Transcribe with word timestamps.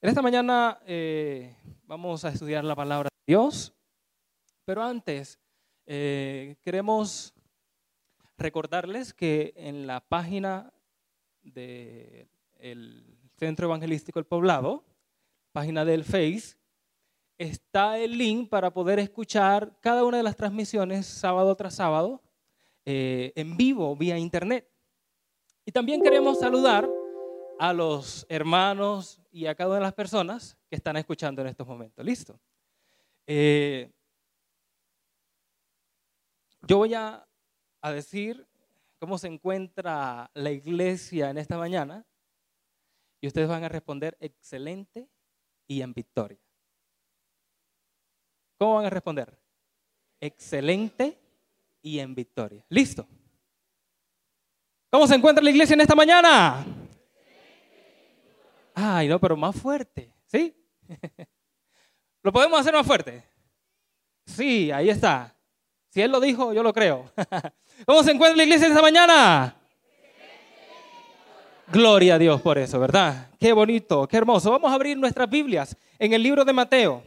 En 0.00 0.08
esta 0.08 0.22
mañana 0.22 0.78
eh, 0.86 1.56
vamos 1.84 2.24
a 2.24 2.28
estudiar 2.28 2.62
la 2.62 2.76
palabra 2.76 3.08
de 3.12 3.32
Dios, 3.32 3.74
pero 4.64 4.80
antes 4.80 5.40
eh, 5.86 6.54
queremos 6.62 7.34
recordarles 8.36 9.12
que 9.12 9.52
en 9.56 9.88
la 9.88 9.98
página 9.98 10.72
del 11.42 12.28
Centro 13.38 13.66
Evangelístico 13.66 14.20
El 14.20 14.26
Poblado, 14.26 14.84
página 15.50 15.84
del 15.84 16.04
Face, 16.04 16.56
está 17.36 17.98
el 17.98 18.16
link 18.16 18.48
para 18.48 18.72
poder 18.72 19.00
escuchar 19.00 19.80
cada 19.80 20.04
una 20.04 20.18
de 20.18 20.22
las 20.22 20.36
transmisiones 20.36 21.06
sábado 21.06 21.56
tras 21.56 21.74
sábado 21.74 22.22
eh, 22.84 23.32
en 23.34 23.56
vivo 23.56 23.96
vía 23.96 24.16
internet. 24.16 24.70
Y 25.66 25.72
también 25.72 26.02
queremos 26.02 26.38
saludar 26.38 26.88
a 27.58 27.72
los 27.72 28.26
hermanos 28.28 29.20
y 29.30 29.46
a 29.46 29.54
cada 29.54 29.70
una 29.70 29.78
de 29.78 29.84
las 29.84 29.94
personas 29.94 30.56
que 30.68 30.76
están 30.76 30.96
escuchando 30.96 31.42
en 31.42 31.48
estos 31.48 31.66
momentos. 31.66 32.04
¿Listo? 32.04 32.38
Eh, 33.26 33.90
yo 36.62 36.78
voy 36.78 36.94
a, 36.94 37.26
a 37.80 37.92
decir 37.92 38.46
cómo 38.98 39.18
se 39.18 39.28
encuentra 39.28 40.30
la 40.34 40.50
iglesia 40.50 41.30
en 41.30 41.38
esta 41.38 41.58
mañana 41.58 42.04
y 43.20 43.26
ustedes 43.26 43.48
van 43.48 43.64
a 43.64 43.68
responder 43.68 44.16
excelente 44.20 45.08
y 45.66 45.82
en 45.82 45.92
victoria. 45.92 46.38
¿Cómo 48.58 48.74
van 48.74 48.86
a 48.86 48.90
responder? 48.90 49.38
Excelente 50.20 51.18
y 51.82 51.98
en 52.00 52.14
victoria. 52.14 52.64
¿Listo? 52.68 53.06
¿Cómo 54.90 55.06
se 55.06 55.14
encuentra 55.14 55.44
la 55.44 55.50
iglesia 55.50 55.74
en 55.74 55.80
esta 55.82 55.94
mañana? 55.94 56.64
Ay, 58.80 59.08
no, 59.08 59.18
pero 59.18 59.36
más 59.36 59.56
fuerte, 59.56 60.14
¿sí? 60.26 60.54
¿Lo 62.22 62.32
podemos 62.32 62.60
hacer 62.60 62.72
más 62.72 62.86
fuerte? 62.86 63.24
Sí, 64.24 64.70
ahí 64.70 64.88
está. 64.88 65.34
Si 65.88 66.00
Él 66.00 66.12
lo 66.12 66.20
dijo, 66.20 66.52
yo 66.52 66.62
lo 66.62 66.72
creo. 66.72 67.10
¿Cómo 67.86 68.04
se 68.04 68.12
encuentra 68.12 68.36
la 68.36 68.44
iglesia 68.44 68.68
esta 68.68 68.80
mañana? 68.80 69.56
Gloria 71.72 72.14
a 72.14 72.18
Dios 72.18 72.40
por 72.40 72.56
eso, 72.56 72.78
¿verdad? 72.78 73.30
Qué 73.40 73.52
bonito, 73.52 74.06
qué 74.06 74.16
hermoso. 74.16 74.52
Vamos 74.52 74.70
a 74.70 74.74
abrir 74.74 74.96
nuestras 74.96 75.28
Biblias 75.28 75.76
en 75.98 76.12
el 76.12 76.22
libro 76.22 76.44
de 76.44 76.52
Mateo, 76.52 77.02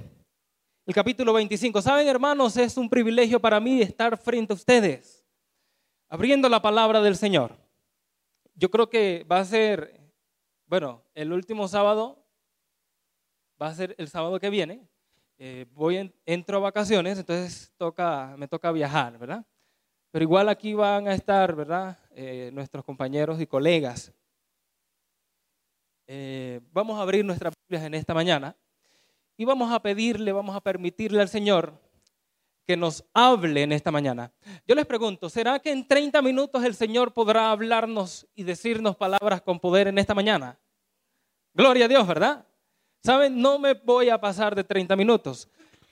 el 0.85 0.93
capítulo 0.93 1.31
25. 1.31 1.81
Saben, 1.81 2.05
hermanos, 2.05 2.57
es 2.57 2.75
un 2.75 2.89
privilegio 2.89 3.39
para 3.39 3.61
mí 3.61 3.81
estar 3.81 4.17
frente 4.17 4.51
a 4.51 4.57
ustedes, 4.57 5.25
abriendo 6.09 6.49
la 6.49 6.61
palabra 6.61 7.01
del 7.01 7.15
Señor. 7.15 7.55
Yo 8.55 8.69
creo 8.69 8.89
que 8.89 9.25
va 9.31 9.39
a 9.39 9.45
ser 9.45 10.00
bueno, 10.71 11.03
el 11.15 11.33
último 11.33 11.67
sábado 11.67 12.25
va 13.61 13.67
a 13.67 13.75
ser 13.75 13.93
el 13.97 14.07
sábado 14.07 14.39
que 14.39 14.49
viene. 14.49 14.87
Eh, 15.37 15.65
voy 15.73 16.13
entro 16.25 16.55
a 16.55 16.59
vacaciones, 16.61 17.19
entonces 17.19 17.73
me 18.37 18.47
toca 18.47 18.71
viajar, 18.71 19.17
¿verdad? 19.17 19.45
Pero 20.11 20.23
igual 20.23 20.47
aquí 20.47 20.73
van 20.73 21.09
a 21.09 21.13
estar, 21.13 21.53
¿verdad? 21.57 21.99
Eh, 22.11 22.51
nuestros 22.53 22.85
compañeros 22.85 23.41
y 23.41 23.47
colegas. 23.47 24.13
Eh, 26.07 26.61
vamos 26.71 26.97
a 26.97 27.01
abrir 27.01 27.25
nuestras 27.25 27.53
Biblias 27.67 27.85
en 27.85 27.93
esta 27.93 28.13
mañana 28.13 28.55
y 29.35 29.43
vamos 29.43 29.73
a 29.73 29.81
pedirle, 29.81 30.31
vamos 30.31 30.55
a 30.55 30.61
permitirle 30.61 31.21
al 31.21 31.27
Señor 31.27 31.73
que 32.71 32.77
nos 32.77 33.03
hable 33.13 33.63
en 33.63 33.73
esta 33.73 33.91
mañana. 33.91 34.31
Yo 34.65 34.75
les 34.75 34.85
pregunto, 34.85 35.29
¿será 35.29 35.59
que 35.59 35.73
en 35.73 35.85
30 35.85 36.21
minutos 36.21 36.63
el 36.63 36.73
Señor 36.73 37.11
podrá 37.11 37.51
hablarnos 37.51 38.25
y 38.33 38.43
decirnos 38.43 38.95
palabras 38.95 39.41
con 39.41 39.59
poder 39.59 39.89
en 39.89 39.97
esta 39.97 40.15
mañana? 40.15 40.57
Gloria 41.53 41.83
a 41.83 41.87
Dios, 41.89 42.07
¿verdad? 42.07 42.45
Saben, 43.03 43.41
no 43.41 43.59
me 43.59 43.73
voy 43.73 44.07
a 44.07 44.21
pasar 44.21 44.55
de 44.55 44.63
30 44.63 44.95
minutos. 44.95 45.49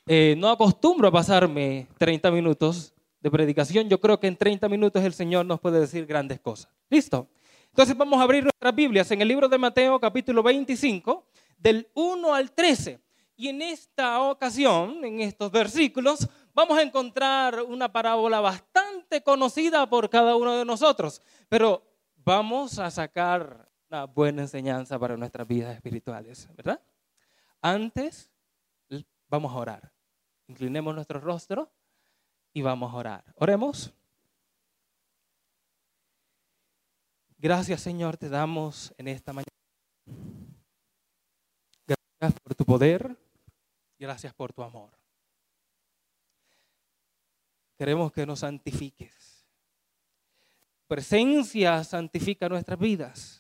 Eh, 0.07 0.35
no 0.37 0.47
acostumbro 0.47 1.09
a 1.09 1.11
pasarme 1.11 1.85
30 1.97 2.31
minutos 2.31 2.93
de 3.19 3.29
predicación. 3.29 3.89
Yo 3.89 3.99
creo 3.99 4.17
que 4.17 4.27
en 4.27 4.37
30 4.37 4.69
minutos 4.69 5.03
el 5.03 5.11
Señor 5.11 5.45
nos 5.45 5.59
puede 5.59 5.81
decir 5.81 6.05
grandes 6.05 6.39
cosas. 6.39 6.71
¿Listo? 6.89 7.27
Entonces 7.71 7.97
vamos 7.97 8.21
a 8.21 8.23
abrir 8.23 8.43
nuestras 8.43 8.73
Biblias 8.73 9.11
en 9.11 9.21
el 9.21 9.27
libro 9.27 9.49
de 9.49 9.57
Mateo 9.57 9.99
capítulo 9.99 10.41
25, 10.43 11.27
del 11.57 11.89
1 11.93 12.33
al 12.33 12.53
13. 12.53 13.01
Y 13.39 13.47
en 13.47 13.61
esta 13.61 14.21
ocasión, 14.21 15.05
en 15.05 15.21
estos 15.21 15.49
versículos, 15.49 16.27
vamos 16.53 16.77
a 16.77 16.81
encontrar 16.81 17.61
una 17.61 17.91
parábola 17.91 18.39
bastante 18.39 19.21
conocida 19.23 19.89
por 19.89 20.09
cada 20.09 20.35
uno 20.35 20.57
de 20.57 20.65
nosotros, 20.65 21.21
pero 21.47 21.83
vamos 22.17 22.79
a 22.79 22.91
sacar 22.91 23.69
una 23.89 24.05
buena 24.05 24.41
enseñanza 24.43 24.99
para 24.99 25.17
nuestras 25.17 25.47
vidas 25.47 25.75
espirituales, 25.75 26.47
¿verdad? 26.55 26.81
Antes, 27.61 28.31
vamos 29.27 29.51
a 29.53 29.57
orar. 29.57 29.93
Inclinemos 30.47 30.93
nuestro 30.93 31.19
rostro 31.19 31.71
y 32.53 32.61
vamos 32.61 32.93
a 32.93 32.97
orar. 32.97 33.23
Oremos. 33.35 33.93
Gracias 37.37 37.81
Señor, 37.81 38.17
te 38.17 38.27
damos 38.27 38.93
en 38.97 39.07
esta 39.07 39.31
mañana. 39.31 39.47
Gracias 42.19 42.41
por 42.41 42.53
tu 42.53 42.65
poder, 42.65 43.17
gracias 43.97 44.33
por 44.33 44.51
tu 44.51 44.61
amor. 44.61 44.98
Queremos 47.79 48.11
que 48.11 48.27
nos 48.27 48.41
santifiques. 48.41 49.47
Presencia 50.87 51.83
santifica 51.83 52.47
nuestras 52.47 52.77
vidas 52.77 53.39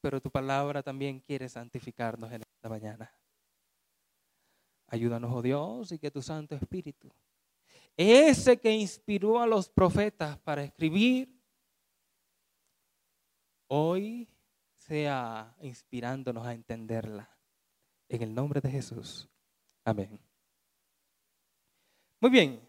pero 0.00 0.20
tu 0.20 0.30
palabra 0.30 0.82
también 0.82 1.20
quiere 1.20 1.48
santificarnos 1.48 2.30
en 2.32 2.42
esta 2.42 2.68
mañana. 2.68 3.12
Ayúdanos, 4.86 5.30
oh 5.34 5.42
Dios, 5.42 5.92
y 5.92 5.98
que 5.98 6.10
tu 6.10 6.22
Santo 6.22 6.54
Espíritu, 6.54 7.12
ese 7.96 8.58
que 8.58 8.72
inspiró 8.72 9.40
a 9.40 9.46
los 9.46 9.68
profetas 9.68 10.38
para 10.38 10.62
escribir, 10.62 11.28
hoy 13.66 14.28
sea 14.76 15.54
inspirándonos 15.60 16.46
a 16.46 16.54
entenderla. 16.54 17.28
En 18.08 18.22
el 18.22 18.34
nombre 18.34 18.62
de 18.62 18.70
Jesús. 18.70 19.28
Amén. 19.84 20.18
Muy 22.20 22.30
bien. 22.30 22.67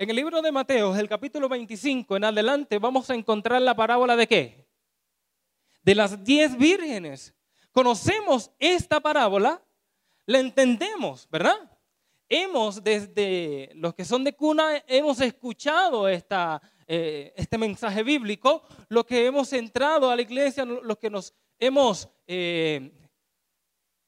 En 0.00 0.08
el 0.10 0.16
libro 0.16 0.40
de 0.40 0.52
Mateo, 0.52 0.94
el 0.94 1.08
capítulo 1.08 1.48
25 1.48 2.16
en 2.16 2.24
adelante, 2.24 2.78
vamos 2.78 3.10
a 3.10 3.14
encontrar 3.14 3.60
la 3.60 3.74
parábola 3.74 4.14
de 4.14 4.28
qué? 4.28 4.68
de 5.82 5.94
las 5.94 6.22
diez 6.22 6.56
vírgenes. 6.56 7.34
Conocemos 7.72 8.50
esta 8.58 9.00
parábola, 9.00 9.62
la 10.26 10.38
entendemos, 10.38 11.26
¿verdad? 11.30 11.56
Hemos, 12.28 12.84
desde 12.84 13.70
los 13.74 13.94
que 13.94 14.04
son 14.04 14.22
de 14.22 14.34
cuna, 14.34 14.84
hemos 14.86 15.18
escuchado 15.20 16.06
esta, 16.06 16.60
eh, 16.86 17.32
este 17.34 17.56
mensaje 17.56 18.02
bíblico, 18.02 18.62
los 18.90 19.06
que 19.06 19.24
hemos 19.26 19.50
entrado 19.54 20.10
a 20.10 20.16
la 20.16 20.22
iglesia, 20.22 20.64
los 20.64 20.98
que 20.98 21.08
nos 21.08 21.34
hemos 21.58 22.06
eh, 22.26 22.92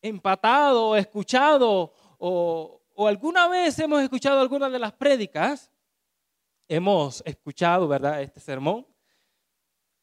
empatado, 0.03 0.95
escuchado, 0.97 1.95
o, 2.19 2.83
o 2.95 3.09
alguna 3.09 3.49
vez 3.49 3.79
hemos 3.79 4.03
escuchado 4.03 4.41
alguna 4.41 4.69
de 4.69 4.79
las 4.79 4.93
prédicas, 4.93 5.71
hemos 6.70 7.20
escuchado, 7.26 7.88
¿verdad?, 7.88 8.22
este 8.22 8.38
sermón, 8.38 8.86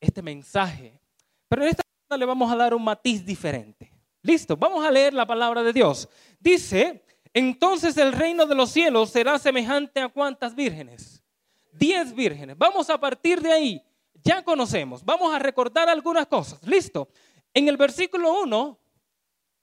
este 0.01 0.21
mensaje. 0.21 0.99
Pero 1.47 1.63
en 1.63 1.69
esta 1.69 1.83
le 2.17 2.25
vamos 2.25 2.51
a 2.51 2.55
dar 2.55 2.73
un 2.73 2.83
matiz 2.83 3.25
diferente. 3.25 3.91
Listo, 4.21 4.57
vamos 4.57 4.85
a 4.85 4.91
leer 4.91 5.13
la 5.13 5.25
palabra 5.25 5.63
de 5.63 5.71
Dios. 5.71 6.09
Dice, 6.39 7.05
entonces 7.33 7.95
el 7.97 8.11
reino 8.11 8.45
de 8.45 8.55
los 8.55 8.69
cielos 8.69 9.09
será 9.09 9.39
semejante 9.39 10.01
a 10.01 10.09
cuántas 10.09 10.55
vírgenes? 10.55 11.23
Diez 11.71 12.13
vírgenes. 12.13 12.57
Vamos 12.57 12.89
a 12.89 12.99
partir 12.99 13.41
de 13.41 13.51
ahí. 13.51 13.83
Ya 14.23 14.43
conocemos. 14.43 15.05
Vamos 15.05 15.33
a 15.33 15.39
recordar 15.39 15.87
algunas 15.87 16.27
cosas. 16.27 16.61
Listo. 16.67 17.07
En 17.53 17.67
el 17.69 17.77
versículo 17.77 18.41
1 18.41 18.79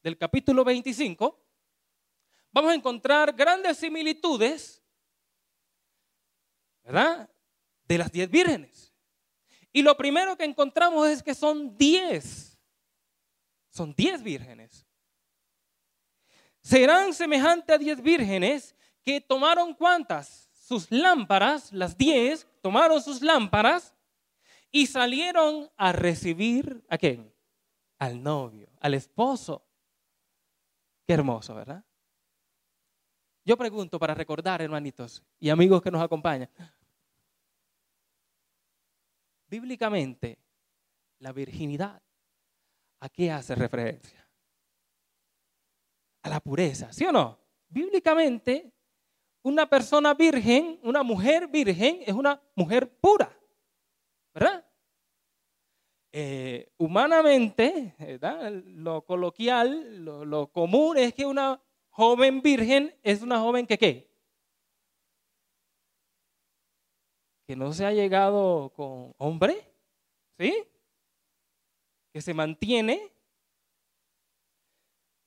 del 0.02 0.16
capítulo 0.16 0.64
25, 0.64 1.38
vamos 2.50 2.72
a 2.72 2.74
encontrar 2.74 3.32
grandes 3.34 3.78
similitudes, 3.78 4.83
¿verdad? 6.84 7.28
De 7.88 7.98
las 7.98 8.12
diez 8.12 8.30
vírgenes. 8.30 8.92
Y 9.72 9.82
lo 9.82 9.96
primero 9.96 10.36
que 10.36 10.44
encontramos 10.44 11.08
es 11.08 11.22
que 11.22 11.34
son 11.34 11.76
diez. 11.76 12.58
Son 13.70 13.92
diez 13.94 14.22
vírgenes. 14.22 14.86
Serán 16.62 17.12
semejantes 17.12 17.74
a 17.74 17.78
diez 17.78 18.00
vírgenes 18.00 18.76
que 19.02 19.20
tomaron 19.20 19.74
cuántas? 19.74 20.48
Sus 20.52 20.90
lámparas, 20.90 21.72
las 21.72 21.98
diez, 21.98 22.46
tomaron 22.62 23.02
sus 23.02 23.20
lámparas 23.20 23.94
y 24.70 24.86
salieron 24.86 25.70
a 25.76 25.92
recibir 25.92 26.84
a 26.88 26.96
quién? 26.96 27.34
Al 27.98 28.22
novio, 28.22 28.70
al 28.80 28.94
esposo. 28.94 29.66
Qué 31.06 31.12
hermoso, 31.12 31.54
¿verdad? 31.54 31.84
Yo 33.44 33.56
pregunto 33.56 33.98
para 33.98 34.14
recordar, 34.14 34.62
hermanitos 34.62 35.22
y 35.38 35.50
amigos 35.50 35.82
que 35.82 35.90
nos 35.90 36.02
acompañan, 36.02 36.48
bíblicamente 39.46 40.38
la 41.18 41.32
virginidad, 41.32 42.02
¿a 43.00 43.08
qué 43.08 43.30
hace 43.30 43.54
referencia? 43.54 44.24
a 46.24 46.28
la 46.30 46.40
pureza, 46.40 46.92
¿sí 46.92 47.04
o 47.04 47.12
no? 47.12 47.38
Bíblicamente, 47.68 48.72
una 49.42 49.68
persona 49.68 50.14
virgen, 50.14 50.80
una 50.82 51.02
mujer 51.02 51.48
virgen, 51.48 52.00
es 52.04 52.14
una 52.14 52.40
mujer 52.54 52.90
pura, 52.98 53.30
¿verdad? 54.32 54.64
Eh, 56.12 56.72
humanamente, 56.78 57.94
lo 58.64 59.04
coloquial, 59.04 60.02
lo, 60.02 60.24
lo 60.24 60.46
común 60.50 60.96
es 60.96 61.12
que 61.12 61.26
una 61.26 61.60
joven 61.94 62.42
virgen 62.42 62.98
es 63.02 63.22
una 63.22 63.38
joven 63.38 63.66
que 63.66 63.78
qué? 63.78 64.10
Que 67.46 67.54
no 67.54 67.72
se 67.72 67.86
ha 67.86 67.92
llegado 67.92 68.70
con 68.70 69.14
hombre, 69.18 69.72
¿sí? 70.38 70.66
Que 72.12 72.20
se 72.20 72.34
mantiene. 72.34 73.12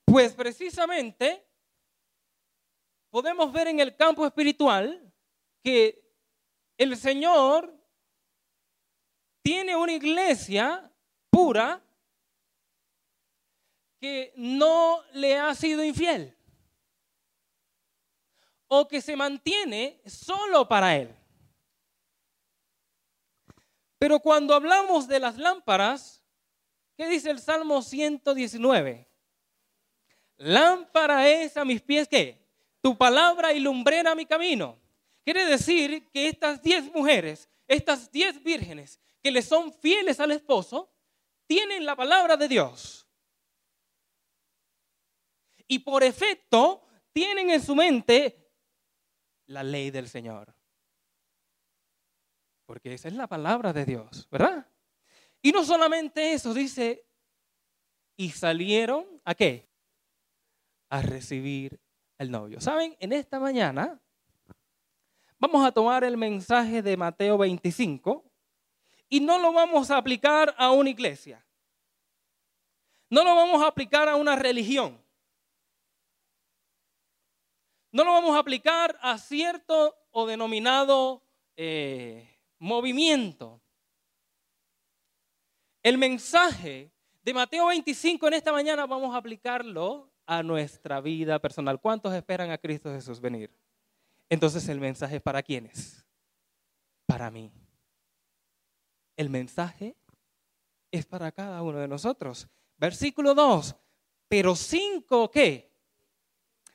Pues 0.06 0.34
precisamente 0.34 1.46
podemos 3.10 3.52
ver 3.54 3.68
en 3.68 3.80
el 3.80 3.96
campo 3.96 4.26
espiritual 4.26 5.14
que 5.64 6.04
el 6.78 6.98
Señor 6.98 7.74
tiene 9.42 9.76
una 9.76 9.94
iglesia 9.94 10.92
pura 11.30 11.82
que 14.02 14.34
no 14.36 15.02
le 15.14 15.38
ha 15.38 15.56
sido 15.56 15.84
infiel 15.84 16.37
o 18.68 18.88
que 18.88 19.02
se 19.02 19.16
mantiene 19.16 20.02
solo 20.06 20.68
para 20.68 20.96
Él. 20.96 21.16
Pero 24.00 24.20
cuando 24.20 24.54
hablamos 24.54 25.08
de 25.08 25.20
las 25.20 25.38
lámparas, 25.38 26.24
¿qué 26.96 27.08
dice 27.08 27.32
el 27.32 27.40
Salmo 27.40 27.82
119? 27.82 29.08
Lámpara 30.38 31.28
es 31.28 31.58
a 31.58 31.66
mis 31.66 31.82
pies, 31.82 32.08
¿qué? 32.08 32.46
Tu 32.82 32.96
palabra 32.98 33.54
y 33.54 33.60
lumbrera 33.60 34.14
mi 34.14 34.26
camino. 34.26 34.80
Quiere 35.24 35.46
decir 35.46 36.10
que 36.12 36.28
estas 36.28 36.62
diez 36.62 36.86
mujeres, 36.94 37.50
estas 37.68 38.12
diez 38.12 38.42
vírgenes 38.42 39.00
que 39.22 39.32
le 39.32 39.42
son 39.42 39.74
fieles 39.74 40.20
al 40.20 40.32
esposo, 40.32 40.94
tienen 41.48 41.86
la 41.86 41.96
palabra 41.96 42.38
de 42.38 42.48
Dios. 42.48 43.08
Y 45.68 45.80
por 45.80 46.04
efecto 46.04 46.88
tienen 47.12 47.50
en 47.50 47.62
su 47.62 47.76
mente 47.76 48.47
la 49.48 49.64
ley 49.64 49.92
del 49.92 50.08
Señor. 50.08 50.54
Porque 52.66 52.94
esa 52.94 53.08
es 53.08 53.14
la 53.16 53.28
palabra 53.28 53.74
de 53.74 53.86
Dios, 53.86 54.28
¿verdad? 54.30 54.68
Y 55.42 55.52
no 55.52 55.64
solamente 55.64 56.34
eso, 56.34 56.54
dice, 56.54 57.06
y 58.18 58.32
salieron 58.32 59.06
a 59.24 59.36
qué? 59.36 59.70
A 60.90 61.02
recibir 61.02 61.80
el 62.18 62.32
novio. 62.32 62.60
¿Saben? 62.60 62.96
En 63.00 63.14
esta 63.14 63.40
mañana 63.40 64.00
vamos 65.38 65.66
a 65.66 65.72
tomar 65.72 66.04
el 66.04 66.18
mensaje 66.18 66.82
de 66.82 66.98
Mateo 66.98 67.38
25 67.38 68.24
y 69.10 69.20
no 69.20 69.40
lo 69.40 69.54
vamos 69.54 69.90
a 69.92 69.98
aplicar 69.98 70.54
a 70.58 70.72
una 70.72 70.90
iglesia. 70.90 71.46
No 73.10 73.24
lo 73.24 73.36
vamos 73.36 73.64
a 73.64 73.68
aplicar 73.68 74.10
a 74.10 74.16
una 74.16 74.36
religión. 74.36 75.02
No 77.98 78.04
lo 78.04 78.12
vamos 78.12 78.36
a 78.36 78.40
aplicar 78.42 78.96
a 79.02 79.18
cierto 79.18 79.98
o 80.12 80.28
denominado 80.28 81.24
eh, 81.56 82.30
movimiento. 82.60 83.60
El 85.82 85.98
mensaje 85.98 86.92
de 87.24 87.34
Mateo 87.34 87.66
25 87.66 88.28
en 88.28 88.34
esta 88.36 88.52
mañana 88.52 88.86
vamos 88.86 89.16
a 89.16 89.18
aplicarlo 89.18 90.12
a 90.28 90.44
nuestra 90.44 91.02
vida 91.02 91.40
personal. 91.40 91.82
¿Cuántos 91.82 92.14
esperan 92.14 92.52
a 92.52 92.60
Cristo 92.60 92.94
Jesús 92.94 93.20
venir? 93.20 93.52
Entonces 94.30 94.70
el 94.70 94.80
mensaje 94.80 95.16
es 95.16 95.22
para 95.24 95.42
quiénes? 95.42 96.06
Para 97.08 97.32
mí. 97.32 97.52
El 99.16 99.32
mensaje 99.32 99.96
es 100.92 101.08
para 101.08 101.32
cada 101.32 101.64
uno 101.64 101.80
de 101.80 101.88
nosotros. 101.88 102.48
Versículo 102.78 103.34
2. 103.34 103.76
Pero 104.28 104.56
cinco, 104.56 105.32
¿qué? 105.32 105.68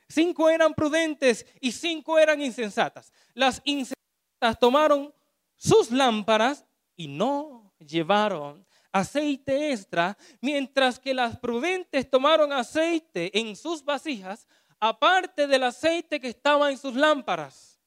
Cinco 0.07 0.49
eran 0.49 0.73
prudentes 0.73 1.45
y 1.59 1.71
cinco 1.71 2.19
eran 2.19 2.41
insensatas. 2.41 3.11
Las 3.33 3.61
insensatas 3.63 4.59
tomaron 4.59 5.13
sus 5.55 5.91
lámparas 5.91 6.65
y 6.95 7.07
no 7.07 7.73
llevaron 7.79 8.65
aceite 8.93 9.71
extra, 9.71 10.15
mientras 10.39 10.99
que 10.99 11.13
las 11.13 11.37
prudentes 11.39 12.09
tomaron 12.09 12.53
aceite 12.53 13.37
en 13.39 13.55
sus 13.55 13.83
vasijas, 13.83 14.47
aparte 14.79 15.47
del 15.47 15.63
aceite 15.63 16.19
que 16.19 16.29
estaba 16.29 16.69
en 16.69 16.77
sus 16.77 16.93
lámparas. 16.93 17.81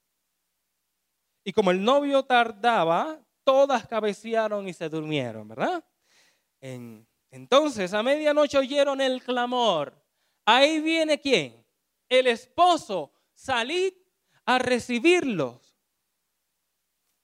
Y 1.45 1.53
como 1.53 1.71
el 1.71 1.83
novio 1.83 2.25
tardaba, 2.25 3.21
todas 3.45 3.87
cabecearon 3.87 4.69
y 4.69 4.73
se 4.73 4.89
durmieron, 4.89 5.49
¿verdad? 5.49 5.85
entonces 7.31 7.95
a 7.95 8.03
medianoche 8.03 8.59
oyeron 8.59 9.01
el 9.01 9.23
clamor. 9.23 9.95
Ahí 10.45 10.81
viene 10.81 11.21
quién? 11.21 11.66
El 12.09 12.27
esposo. 12.27 13.13
Salid 13.35 13.93
a 14.45 14.59
recibirlos. 14.59 15.77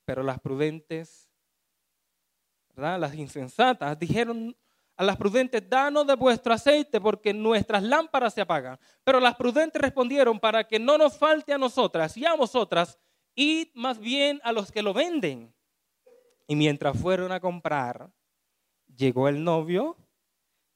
Pero 0.04 0.22
las 0.22 0.40
prudentes 0.40 1.32
las 2.76 3.14
insensatas 3.14 3.98
dijeron 3.98 4.56
a 4.96 5.04
las 5.04 5.16
prudentes, 5.16 5.68
danos 5.68 6.06
de 6.06 6.14
vuestro 6.14 6.52
aceite 6.52 7.00
porque 7.00 7.32
nuestras 7.32 7.82
lámparas 7.82 8.34
se 8.34 8.42
apagan. 8.42 8.78
Pero 9.04 9.20
las 9.20 9.36
prudentes 9.36 9.80
respondieron, 9.80 10.38
para 10.38 10.64
que 10.64 10.78
no 10.78 10.98
nos 10.98 11.16
falte 11.16 11.52
a 11.52 11.58
nosotras 11.58 12.16
y 12.16 12.26
a 12.26 12.34
vosotras, 12.34 12.98
id 13.34 13.68
más 13.74 13.98
bien 13.98 14.40
a 14.44 14.52
los 14.52 14.70
que 14.70 14.82
lo 14.82 14.92
venden. 14.92 15.54
Y 16.46 16.56
mientras 16.56 16.96
fueron 16.98 17.32
a 17.32 17.40
comprar, 17.40 18.12
llegó 18.94 19.28
el 19.28 19.42
novio 19.42 19.96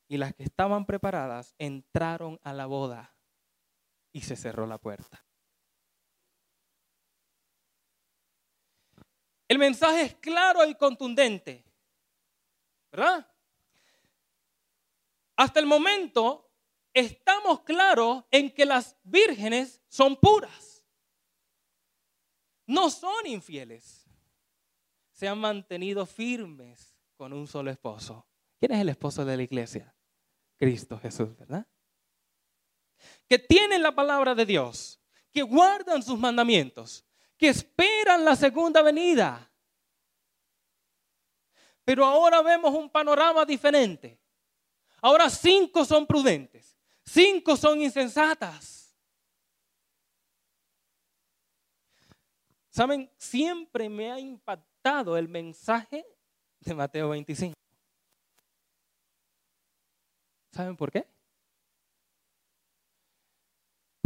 y 0.08 0.16
las 0.16 0.34
que 0.34 0.44
estaban 0.44 0.86
preparadas 0.86 1.54
entraron 1.58 2.40
a 2.42 2.52
la 2.52 2.66
boda 2.66 3.15
y 4.16 4.22
se 4.22 4.34
cerró 4.34 4.66
la 4.66 4.78
puerta. 4.78 5.22
El 9.46 9.58
mensaje 9.58 10.02
es 10.04 10.14
claro 10.14 10.66
y 10.66 10.74
contundente. 10.74 11.62
¿verdad? 12.90 13.30
Hasta 15.36 15.60
el 15.60 15.66
momento 15.66 16.50
estamos 16.94 17.60
claros 17.60 18.24
en 18.30 18.50
que 18.54 18.64
las 18.64 18.96
vírgenes 19.02 19.82
son 19.86 20.16
puras. 20.16 20.82
No 22.66 22.88
son 22.88 23.26
infieles. 23.26 24.08
Se 25.12 25.28
han 25.28 25.38
mantenido 25.38 26.06
firmes 26.06 26.96
con 27.18 27.34
un 27.34 27.46
solo 27.46 27.70
esposo. 27.70 28.26
¿Quién 28.58 28.72
es 28.72 28.80
el 28.80 28.88
esposo 28.88 29.26
de 29.26 29.36
la 29.36 29.42
iglesia? 29.42 29.94
Cristo 30.56 30.98
Jesús, 30.98 31.36
¿verdad? 31.36 31.66
Que 33.28 33.38
tienen 33.38 33.82
la 33.82 33.94
palabra 33.94 34.34
de 34.34 34.46
Dios, 34.46 35.00
que 35.32 35.42
guardan 35.42 36.02
sus 36.02 36.18
mandamientos, 36.18 37.04
que 37.36 37.48
esperan 37.48 38.24
la 38.24 38.36
segunda 38.36 38.82
venida 38.82 39.50
pero 41.86 42.04
ahora 42.04 42.42
vemos 42.42 42.74
un 42.74 42.90
panorama 42.90 43.44
diferente. 43.44 44.20
Ahora 45.00 45.30
cinco 45.30 45.84
son 45.84 46.04
prudentes, 46.04 46.76
cinco 47.04 47.56
son 47.56 47.80
insensatas. 47.80 48.92
Saben, 52.70 53.08
siempre 53.16 53.88
me 53.88 54.10
ha 54.10 54.18
impactado 54.18 55.16
el 55.16 55.28
mensaje 55.28 56.04
de 56.58 56.74
Mateo 56.74 57.10
25. 57.10 57.54
¿Saben 60.50 60.76
por 60.76 60.90
qué? 60.90 61.06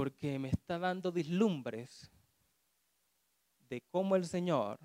Porque 0.00 0.38
me 0.38 0.48
está 0.48 0.78
dando 0.78 1.12
dislumbres 1.12 2.10
de 3.68 3.82
cómo 3.90 4.16
el 4.16 4.24
Señor 4.24 4.80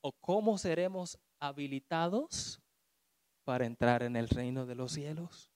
o 0.00 0.10
cómo 0.10 0.58
seremos 0.58 1.16
habilitados 1.38 2.60
para 3.44 3.64
entrar 3.64 4.02
en 4.02 4.16
el 4.16 4.28
reino 4.28 4.66
de 4.66 4.74
los 4.74 4.90
cielos. 4.90 5.52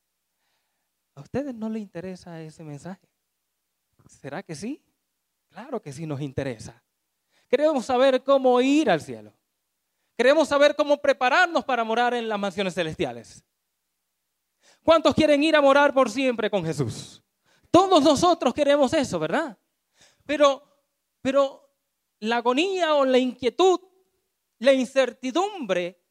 ¿A 1.16 1.22
ustedes 1.22 1.56
no 1.56 1.68
les 1.68 1.82
interesa 1.82 2.40
ese 2.40 2.62
mensaje? 2.62 3.08
¿Será 4.08 4.44
que 4.44 4.54
sí? 4.54 4.80
Claro 5.48 5.82
que 5.82 5.92
sí 5.92 6.06
nos 6.06 6.20
interesa. 6.20 6.80
Queremos 7.48 7.84
saber 7.84 8.22
cómo 8.22 8.60
ir 8.60 8.88
al 8.88 9.00
cielo. 9.00 9.32
Queremos 10.16 10.46
saber 10.46 10.76
cómo 10.76 10.98
prepararnos 10.98 11.64
para 11.64 11.82
morar 11.82 12.14
en 12.14 12.28
las 12.28 12.38
mansiones 12.38 12.74
celestiales. 12.74 13.44
¿Cuántos 14.84 15.16
quieren 15.16 15.42
ir 15.42 15.56
a 15.56 15.60
morar 15.60 15.92
por 15.92 16.08
siempre 16.08 16.48
con 16.48 16.64
Jesús? 16.64 17.24
Todos 17.70 18.02
nosotros 18.02 18.54
queremos 18.54 18.92
eso, 18.92 19.18
¿verdad? 19.18 19.58
Pero, 20.24 20.62
pero 21.20 21.74
la 22.20 22.36
agonía 22.36 22.94
o 22.94 23.04
la 23.04 23.18
inquietud 23.18 23.80
la 24.58 24.72
incertidumbre 24.72 26.02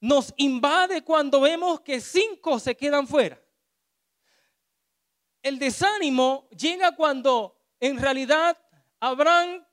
nos 0.00 0.32
invade 0.36 1.02
cuando 1.02 1.40
vemos 1.40 1.80
que 1.80 2.00
cinco 2.00 2.58
se 2.58 2.76
quedan 2.76 3.06
fuera. 3.06 3.40
el 5.42 5.58
desánimo 5.58 6.48
llega 6.50 6.94
cuando 6.94 7.56
en 7.78 7.98
realidad 7.98 8.58
habrán 8.98 9.66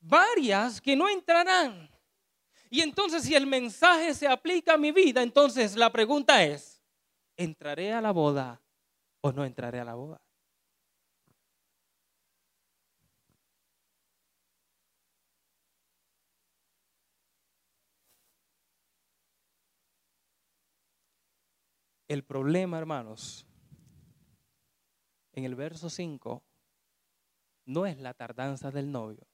varias 0.00 0.80
que 0.80 0.96
no 0.96 1.08
entrarán. 1.08 1.88
Y 2.68 2.80
entonces 2.80 3.22
si 3.22 3.36
el 3.36 3.46
mensaje 3.46 4.12
se 4.12 4.26
aplica 4.26 4.74
a 4.74 4.76
mi 4.76 4.90
vida, 4.90 5.22
entonces 5.22 5.76
la 5.76 5.92
pregunta 5.92 6.42
es, 6.42 6.82
¿entraré 7.36 7.92
a 7.92 8.00
la 8.00 8.10
boda 8.10 8.60
o 9.26 9.32
no 9.32 9.44
entraré 9.44 9.80
a 9.80 9.84
la 9.84 9.94
boda? 9.94 10.20
El 22.08 22.22
problema, 22.22 22.78
hermanos, 22.78 23.44
en 25.32 25.44
el 25.44 25.56
verso 25.56 25.90
5, 25.90 26.44
no 27.64 27.84
es 27.84 27.98
la 27.98 28.14
tardanza 28.14 28.70
del 28.70 28.92
novio. 28.92 29.26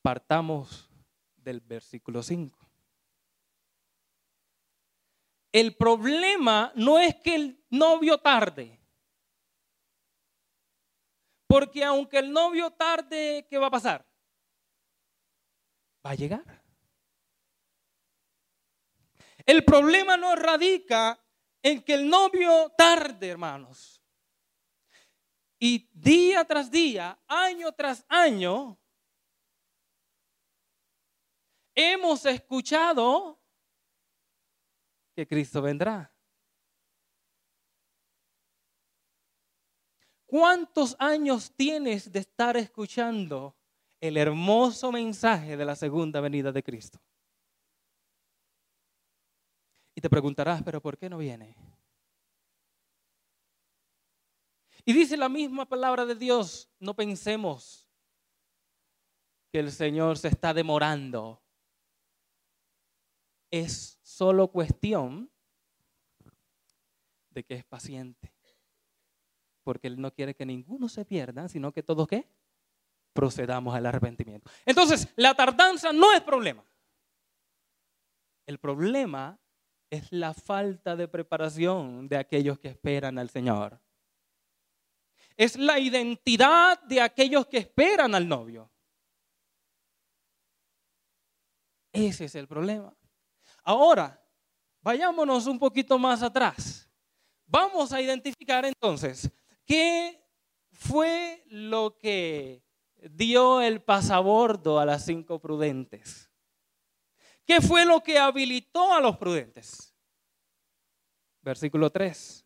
Partamos 0.00 0.90
del 1.36 1.60
versículo 1.60 2.22
5. 2.22 2.69
El 5.52 5.76
problema 5.76 6.72
no 6.76 6.98
es 6.98 7.16
que 7.16 7.34
el 7.34 7.64
novio 7.70 8.18
tarde. 8.18 8.80
Porque 11.46 11.82
aunque 11.82 12.18
el 12.18 12.32
novio 12.32 12.70
tarde, 12.70 13.46
¿qué 13.50 13.58
va 13.58 13.66
a 13.66 13.70
pasar? 13.70 14.06
Va 16.06 16.10
a 16.10 16.14
llegar. 16.14 16.62
El 19.44 19.64
problema 19.64 20.16
no 20.16 20.36
radica 20.36 21.20
en 21.62 21.82
que 21.82 21.94
el 21.94 22.08
novio 22.08 22.72
tarde, 22.76 23.28
hermanos. 23.28 24.00
Y 25.58 25.90
día 25.92 26.44
tras 26.44 26.70
día, 26.70 27.20
año 27.26 27.72
tras 27.72 28.04
año, 28.08 28.80
hemos 31.74 32.24
escuchado 32.26 33.39
que 35.20 35.26
Cristo 35.26 35.60
vendrá. 35.60 36.10
¿Cuántos 40.24 40.96
años 40.98 41.52
tienes 41.54 42.10
de 42.10 42.20
estar 42.20 42.56
escuchando 42.56 43.54
el 44.00 44.16
hermoso 44.16 44.90
mensaje 44.90 45.58
de 45.58 45.64
la 45.66 45.76
segunda 45.76 46.22
venida 46.22 46.52
de 46.52 46.62
Cristo? 46.62 46.98
Y 49.94 50.00
te 50.00 50.08
preguntarás, 50.08 50.62
pero 50.62 50.80
¿por 50.80 50.96
qué 50.96 51.10
no 51.10 51.18
viene? 51.18 51.54
Y 54.86 54.94
dice 54.94 55.18
la 55.18 55.28
misma 55.28 55.66
palabra 55.66 56.06
de 56.06 56.14
Dios, 56.14 56.70
no 56.78 56.94
pensemos 56.94 57.86
que 59.52 59.58
el 59.58 59.70
Señor 59.70 60.16
se 60.16 60.28
está 60.28 60.54
demorando. 60.54 61.42
Es 63.50 63.98
solo 64.02 64.48
cuestión 64.48 65.30
de 67.30 67.44
que 67.44 67.54
es 67.54 67.64
paciente. 67.64 68.32
Porque 69.62 69.88
Él 69.88 70.00
no 70.00 70.12
quiere 70.12 70.34
que 70.34 70.46
ninguno 70.46 70.88
se 70.88 71.04
pierda, 71.04 71.48
sino 71.48 71.72
que 71.72 71.82
todos 71.82 72.06
qué? 72.08 72.28
Procedamos 73.12 73.74
al 73.74 73.86
arrepentimiento. 73.86 74.50
Entonces, 74.64 75.08
la 75.16 75.34
tardanza 75.34 75.92
no 75.92 76.12
es 76.12 76.20
problema. 76.20 76.64
El 78.46 78.58
problema 78.58 79.38
es 79.90 80.10
la 80.12 80.32
falta 80.32 80.96
de 80.96 81.08
preparación 81.08 82.08
de 82.08 82.16
aquellos 82.16 82.58
que 82.58 82.68
esperan 82.68 83.18
al 83.18 83.28
Señor. 83.28 83.80
Es 85.36 85.56
la 85.56 85.78
identidad 85.78 86.80
de 86.82 87.00
aquellos 87.00 87.46
que 87.46 87.58
esperan 87.58 88.14
al 88.14 88.28
novio. 88.28 88.70
Ese 91.92 92.26
es 92.26 92.34
el 92.34 92.46
problema. 92.46 92.94
Ahora, 93.70 94.20
vayámonos 94.82 95.46
un 95.46 95.56
poquito 95.56 95.96
más 95.96 96.24
atrás. 96.24 96.90
Vamos 97.46 97.92
a 97.92 98.00
identificar 98.00 98.64
entonces 98.64 99.30
qué 99.64 100.20
fue 100.72 101.44
lo 101.46 101.96
que 101.96 102.64
dio 103.12 103.60
el 103.60 103.80
pasabordo 103.80 104.80
a 104.80 104.84
las 104.84 105.04
cinco 105.04 105.38
prudentes. 105.38 106.28
¿Qué 107.46 107.60
fue 107.60 107.86
lo 107.86 108.02
que 108.02 108.18
habilitó 108.18 108.92
a 108.92 109.00
los 109.00 109.16
prudentes? 109.16 109.94
Versículo 111.40 111.90
3. 111.90 112.44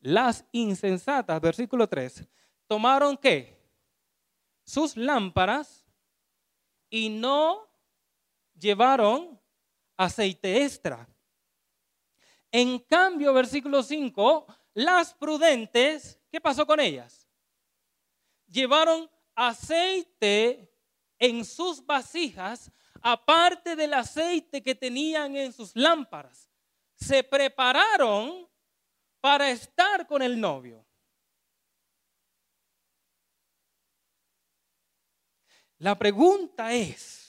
Las 0.00 0.44
insensatas, 0.52 1.40
versículo 1.40 1.88
3, 1.88 2.28
tomaron 2.66 3.16
qué? 3.16 3.58
Sus 4.64 4.98
lámparas 4.98 5.86
y 6.90 7.08
no 7.08 7.69
llevaron 8.60 9.40
aceite 9.96 10.64
extra. 10.64 11.08
En 12.52 12.78
cambio, 12.80 13.32
versículo 13.32 13.82
5, 13.82 14.46
las 14.74 15.14
prudentes, 15.14 16.20
¿qué 16.30 16.40
pasó 16.40 16.66
con 16.66 16.80
ellas? 16.80 17.28
Llevaron 18.46 19.08
aceite 19.34 20.72
en 21.18 21.44
sus 21.44 21.84
vasijas 21.84 22.70
aparte 23.02 23.76
del 23.76 23.94
aceite 23.94 24.62
que 24.62 24.74
tenían 24.74 25.36
en 25.36 25.52
sus 25.52 25.74
lámparas, 25.74 26.48
se 26.94 27.24
prepararon 27.24 28.48
para 29.20 29.50
estar 29.50 30.06
con 30.06 30.22
el 30.22 30.38
novio. 30.38 30.84
La 35.78 35.98
pregunta 35.98 36.74
es, 36.74 37.19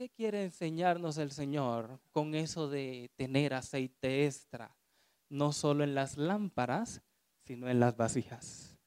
¿qué 0.00 0.08
quiere 0.08 0.44
enseñarnos 0.44 1.18
el 1.18 1.30
Señor 1.30 2.00
con 2.10 2.34
eso 2.34 2.70
de 2.70 3.10
tener 3.16 3.52
aceite 3.52 4.24
extra, 4.24 4.74
no 5.28 5.52
solo 5.52 5.84
en 5.84 5.94
las 5.94 6.16
lámparas, 6.16 7.02
sino 7.44 7.68
en 7.68 7.80
las 7.80 7.98
vasijas? 7.98 8.78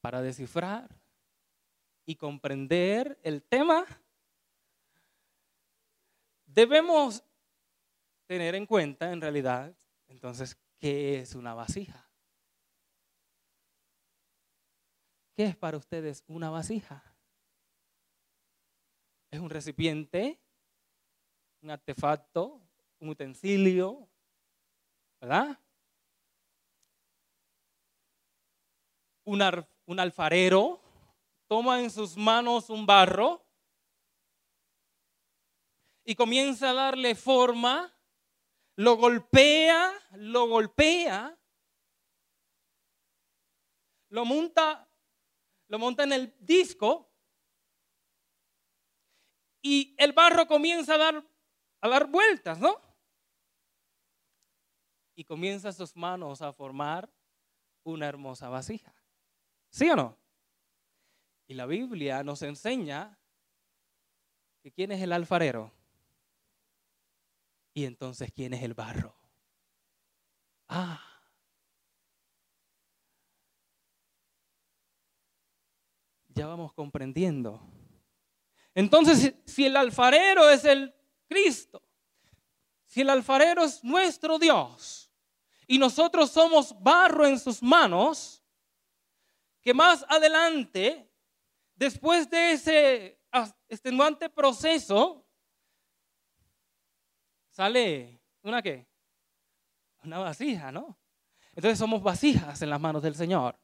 para 0.00 0.20
descifrar 0.20 0.88
y 2.04 2.16
comprender 2.16 3.20
el 3.22 3.40
tema, 3.44 3.86
debemos 6.44 7.22
tener 8.26 8.56
en 8.56 8.66
cuenta 8.66 9.12
en 9.12 9.20
realidad 9.20 9.76
entonces 10.08 10.58
qué 10.80 11.20
es 11.20 11.36
una 11.36 11.54
vasija. 11.54 12.11
¿Qué 15.34 15.44
es 15.44 15.56
para 15.56 15.78
ustedes 15.78 16.24
una 16.26 16.50
vasija? 16.50 17.02
Es 19.30 19.40
un 19.40 19.48
recipiente, 19.48 20.38
un 21.62 21.70
artefacto, 21.70 22.60
un 22.98 23.08
utensilio, 23.08 24.08
¿verdad? 25.20 25.58
Un, 29.24 30.00
alfarero 30.00 30.80
toma 31.46 31.80
en 31.80 31.90
sus 31.90 32.16
manos 32.16 32.68
un 32.68 32.84
barro 32.84 33.42
y 36.04 36.14
comienza 36.14 36.70
a 36.70 36.74
darle 36.74 37.14
forma, 37.14 37.96
lo 38.76 38.96
golpea, 38.96 39.92
lo 40.16 40.48
golpea, 40.48 41.38
lo 44.10 44.24
monta, 44.24 44.91
lo 45.72 45.78
monta 45.78 46.02
en 46.04 46.12
el 46.12 46.36
disco 46.38 47.10
y 49.62 49.96
el 49.96 50.12
barro 50.12 50.46
comienza 50.46 50.96
a 50.96 50.98
dar, 50.98 51.26
a 51.80 51.88
dar 51.88 52.08
vueltas, 52.08 52.60
¿no? 52.60 52.78
Y 55.14 55.24
comienza 55.24 55.72
sus 55.72 55.96
manos 55.96 56.42
a 56.42 56.52
formar 56.52 57.10
una 57.84 58.06
hermosa 58.06 58.50
vasija. 58.50 58.94
¿Sí 59.70 59.88
o 59.88 59.96
no? 59.96 60.18
Y 61.46 61.54
la 61.54 61.64
Biblia 61.64 62.22
nos 62.22 62.42
enseña 62.42 63.18
que 64.62 64.72
quién 64.72 64.92
es 64.92 65.00
el 65.00 65.12
alfarero 65.14 65.72
y 67.72 67.86
entonces 67.86 68.30
quién 68.30 68.52
es 68.52 68.62
el 68.62 68.74
barro. 68.74 69.16
Ah. 70.68 71.11
Ya 76.42 76.48
vamos 76.48 76.72
comprendiendo. 76.72 77.60
Entonces, 78.74 79.32
si 79.46 79.64
el 79.64 79.76
alfarero 79.76 80.50
es 80.50 80.64
el 80.64 80.92
Cristo, 81.28 81.80
si 82.84 83.02
el 83.02 83.10
alfarero 83.10 83.62
es 83.62 83.84
nuestro 83.84 84.40
Dios 84.40 85.08
y 85.68 85.78
nosotros 85.78 86.32
somos 86.32 86.74
barro 86.82 87.28
en 87.28 87.38
sus 87.38 87.62
manos, 87.62 88.42
que 89.60 89.72
más 89.72 90.04
adelante, 90.08 91.08
después 91.76 92.28
de 92.28 92.50
ese 92.50 93.20
extenuante 93.68 94.28
proceso, 94.28 95.24
sale 97.52 98.20
una 98.42 98.60
qué? 98.60 98.88
Una 100.02 100.18
vasija, 100.18 100.72
¿no? 100.72 100.98
Entonces 101.54 101.78
somos 101.78 102.02
vasijas 102.02 102.60
en 102.62 102.70
las 102.70 102.80
manos 102.80 103.00
del 103.00 103.14
Señor 103.14 103.61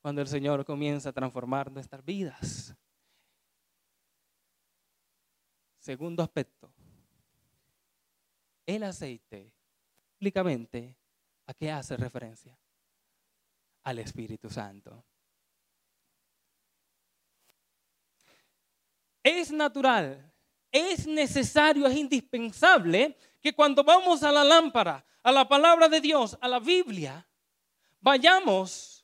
cuando 0.00 0.22
el 0.22 0.28
Señor 0.28 0.64
comienza 0.64 1.10
a 1.10 1.12
transformar 1.12 1.70
nuestras 1.70 2.04
vidas. 2.04 2.74
Segundo 5.78 6.22
aspecto, 6.22 6.72
el 8.66 8.82
aceite, 8.82 9.52
públicamente, 10.18 10.96
¿a 11.46 11.54
qué 11.54 11.70
hace 11.70 11.96
referencia? 11.96 12.58
Al 13.84 13.98
Espíritu 13.98 14.50
Santo. 14.50 15.04
Es 19.22 19.50
natural, 19.50 20.32
es 20.70 21.06
necesario, 21.06 21.86
es 21.86 21.96
indispensable 21.96 23.16
que 23.40 23.54
cuando 23.54 23.82
vamos 23.82 24.22
a 24.22 24.32
la 24.32 24.44
lámpara, 24.44 25.04
a 25.22 25.32
la 25.32 25.48
palabra 25.48 25.88
de 25.88 26.00
Dios, 26.00 26.38
a 26.40 26.48
la 26.48 26.58
Biblia, 26.58 27.26
vayamos 28.00 28.99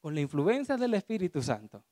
con 0.00 0.14
la 0.14 0.20
influencia 0.20 0.76
del 0.76 0.94
Espíritu 0.94 1.42
Santo. 1.42 1.84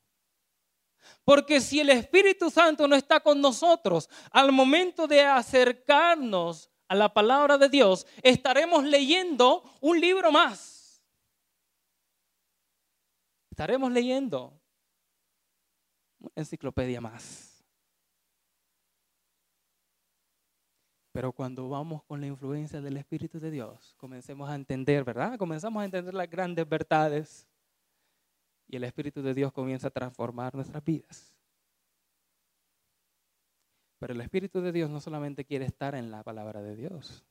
Porque 1.24 1.60
si 1.60 1.80
el 1.80 1.90
Espíritu 1.90 2.50
Santo 2.50 2.86
no 2.88 2.94
está 2.94 3.20
con 3.20 3.40
nosotros 3.40 4.08
al 4.30 4.52
momento 4.52 5.06
de 5.06 5.22
acercarnos 5.22 6.70
a 6.88 6.94
la 6.94 7.12
palabra 7.12 7.58
de 7.58 7.68
Dios, 7.68 8.06
estaremos 8.22 8.84
leyendo 8.84 9.62
un 9.80 10.00
libro 10.00 10.32
más. 10.32 11.02
Estaremos 13.50 13.90
leyendo 13.92 14.58
una 16.20 16.32
enciclopedia 16.36 17.00
más. 17.00 17.64
Pero 21.12 21.32
cuando 21.32 21.68
vamos 21.68 22.04
con 22.04 22.20
la 22.20 22.28
influencia 22.28 22.80
del 22.80 22.96
Espíritu 22.96 23.40
de 23.40 23.50
Dios, 23.50 23.94
comencemos 23.96 24.48
a 24.48 24.54
entender, 24.54 25.02
¿verdad? 25.02 25.36
Comenzamos 25.36 25.82
a 25.82 25.84
entender 25.84 26.14
las 26.14 26.30
grandes 26.30 26.68
verdades 26.68 27.47
y 28.68 28.76
el 28.76 28.84
Espíritu 28.84 29.22
de 29.22 29.34
Dios 29.34 29.52
comienza 29.52 29.88
a 29.88 29.90
transformar 29.90 30.54
nuestras 30.54 30.84
vidas. 30.84 31.34
Pero 33.98 34.12
el 34.12 34.20
Espíritu 34.20 34.60
de 34.60 34.70
Dios 34.70 34.90
no 34.90 35.00
solamente 35.00 35.44
quiere 35.44 35.64
estar 35.64 35.94
en 35.94 36.10
la 36.10 36.22
palabra 36.22 36.62
de 36.62 36.76
Dios. 36.76 37.24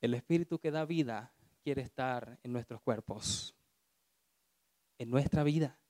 El 0.00 0.14
Espíritu 0.14 0.58
que 0.58 0.70
da 0.70 0.84
vida 0.84 1.32
quiere 1.64 1.82
estar 1.82 2.38
en 2.42 2.52
nuestros 2.52 2.80
cuerpos, 2.82 3.56
en 4.98 5.10
nuestra 5.10 5.42
vida. 5.42 5.80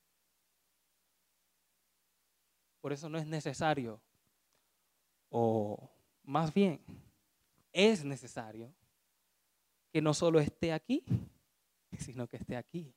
Por 2.81 2.93
eso 2.93 3.09
no 3.09 3.17
es 3.17 3.27
necesario, 3.27 4.01
o 5.29 5.89
más 6.23 6.53
bien, 6.53 6.79
es 7.73 8.05
necesario 8.05 8.73
que 9.91 10.01
no 10.01 10.13
solo 10.13 10.39
esté 10.39 10.71
aquí, 10.71 11.03
sino 11.97 12.27
que 12.27 12.37
esté 12.37 12.57
aquí. 12.57 12.93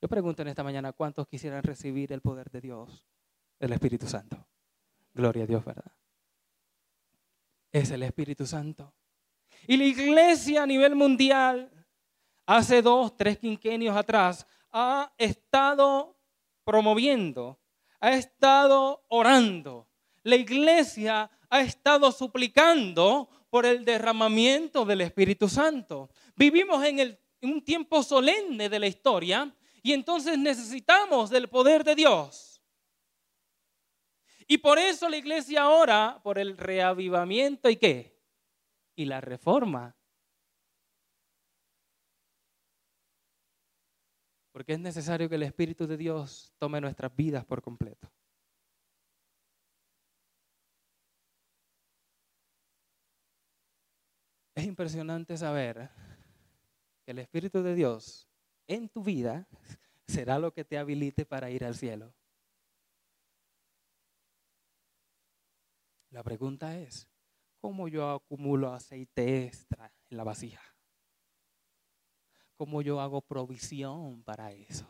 Yo 0.00 0.08
pregunto 0.08 0.42
en 0.42 0.48
esta 0.48 0.64
mañana, 0.64 0.92
¿cuántos 0.92 1.28
quisieran 1.28 1.62
recibir 1.62 2.12
el 2.12 2.20
poder 2.20 2.50
de 2.50 2.60
Dios, 2.60 3.04
del 3.60 3.72
Espíritu 3.72 4.08
Santo? 4.08 4.48
Gloria 5.14 5.44
a 5.44 5.46
Dios, 5.46 5.64
¿verdad? 5.64 5.92
Es 7.70 7.90
el 7.90 8.02
Espíritu 8.02 8.44
Santo. 8.44 8.92
Y 9.66 9.76
la 9.76 9.84
iglesia 9.84 10.64
a 10.64 10.66
nivel 10.66 10.96
mundial, 10.96 11.70
hace 12.46 12.82
dos, 12.82 13.16
tres 13.16 13.38
quinquenios 13.38 13.96
atrás, 13.96 14.44
ha 14.72 15.12
estado 15.18 16.16
promoviendo, 16.64 17.60
ha 18.00 18.12
estado 18.12 19.04
orando. 19.08 19.88
La 20.24 20.36
iglesia 20.36 21.30
ha 21.48 21.60
estado 21.60 22.10
suplicando 22.10 23.28
por 23.50 23.66
el 23.66 23.84
derramamiento 23.84 24.84
del 24.84 25.02
Espíritu 25.02 25.48
Santo. 25.48 26.10
Vivimos 26.34 26.84
en 26.84 26.98
el 26.98 27.21
un 27.42 27.64
tiempo 27.64 28.02
solemne 28.02 28.68
de 28.68 28.78
la 28.78 28.86
historia 28.86 29.54
y 29.82 29.92
entonces 29.92 30.38
necesitamos 30.38 31.28
del 31.28 31.48
poder 31.48 31.84
de 31.84 31.94
Dios. 31.94 32.62
Y 34.46 34.58
por 34.58 34.78
eso 34.78 35.08
la 35.08 35.16
iglesia 35.16 35.68
ora 35.68 36.20
por 36.22 36.38
el 36.38 36.56
reavivamiento 36.56 37.68
y 37.68 37.76
qué? 37.76 38.20
Y 38.94 39.06
la 39.06 39.20
reforma. 39.20 39.96
Porque 44.52 44.74
es 44.74 44.78
necesario 44.78 45.28
que 45.28 45.36
el 45.36 45.44
Espíritu 45.44 45.86
de 45.86 45.96
Dios 45.96 46.52
tome 46.58 46.80
nuestras 46.80 47.14
vidas 47.16 47.44
por 47.44 47.62
completo. 47.62 48.12
Es 54.54 54.66
impresionante 54.66 55.36
saber 55.38 55.90
el 57.12 57.18
Espíritu 57.18 57.62
de 57.62 57.74
Dios 57.74 58.26
en 58.66 58.88
tu 58.88 59.02
vida 59.02 59.46
será 60.06 60.38
lo 60.38 60.52
que 60.52 60.64
te 60.64 60.78
habilite 60.78 61.26
para 61.26 61.50
ir 61.50 61.62
al 61.64 61.76
cielo. 61.76 62.14
La 66.10 66.22
pregunta 66.22 66.78
es, 66.78 67.08
¿cómo 67.60 67.88
yo 67.88 68.10
acumulo 68.10 68.72
aceite 68.72 69.44
extra 69.44 69.92
en 70.10 70.16
la 70.16 70.24
vasija? 70.24 70.62
¿Cómo 72.56 72.80
yo 72.80 73.00
hago 73.00 73.20
provisión 73.20 74.22
para 74.22 74.52
eso? 74.52 74.86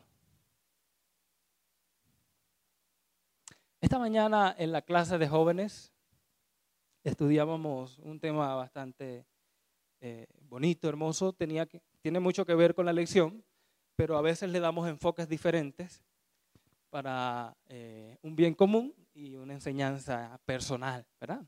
Esta 3.81 3.99
mañana 3.99 4.55
en 4.59 4.71
la 4.71 4.83
clase 4.83 5.19
de 5.19 5.29
jóvenes 5.29 5.93
estudiábamos 7.03 7.99
un 7.99 8.21
tema 8.21 8.55
bastante 8.55 9.27
eh, 10.01 10.27
bonito, 10.43 10.89
hermoso, 10.89 11.33
tenía 11.33 11.67
que, 11.67 11.83
tiene 12.03 12.21
mucho 12.21 12.45
que 12.45 12.55
ver 12.55 12.75
con 12.75 12.85
la 12.85 12.93
lección, 12.93 13.45
pero 13.97 14.17
a 14.17 14.23
veces 14.23 14.51
le 14.51 14.61
damos 14.61 14.89
enfoques 14.89 15.29
diferentes 15.29 16.03
para 16.91 17.57
eh, 17.69 18.19
un 18.23 18.35
bien 18.35 18.55
común 18.55 18.93
y 19.15 19.37
una 19.37 19.55
enseñanza 19.55 20.39
personal, 20.45 21.07
¿verdad? 21.21 21.43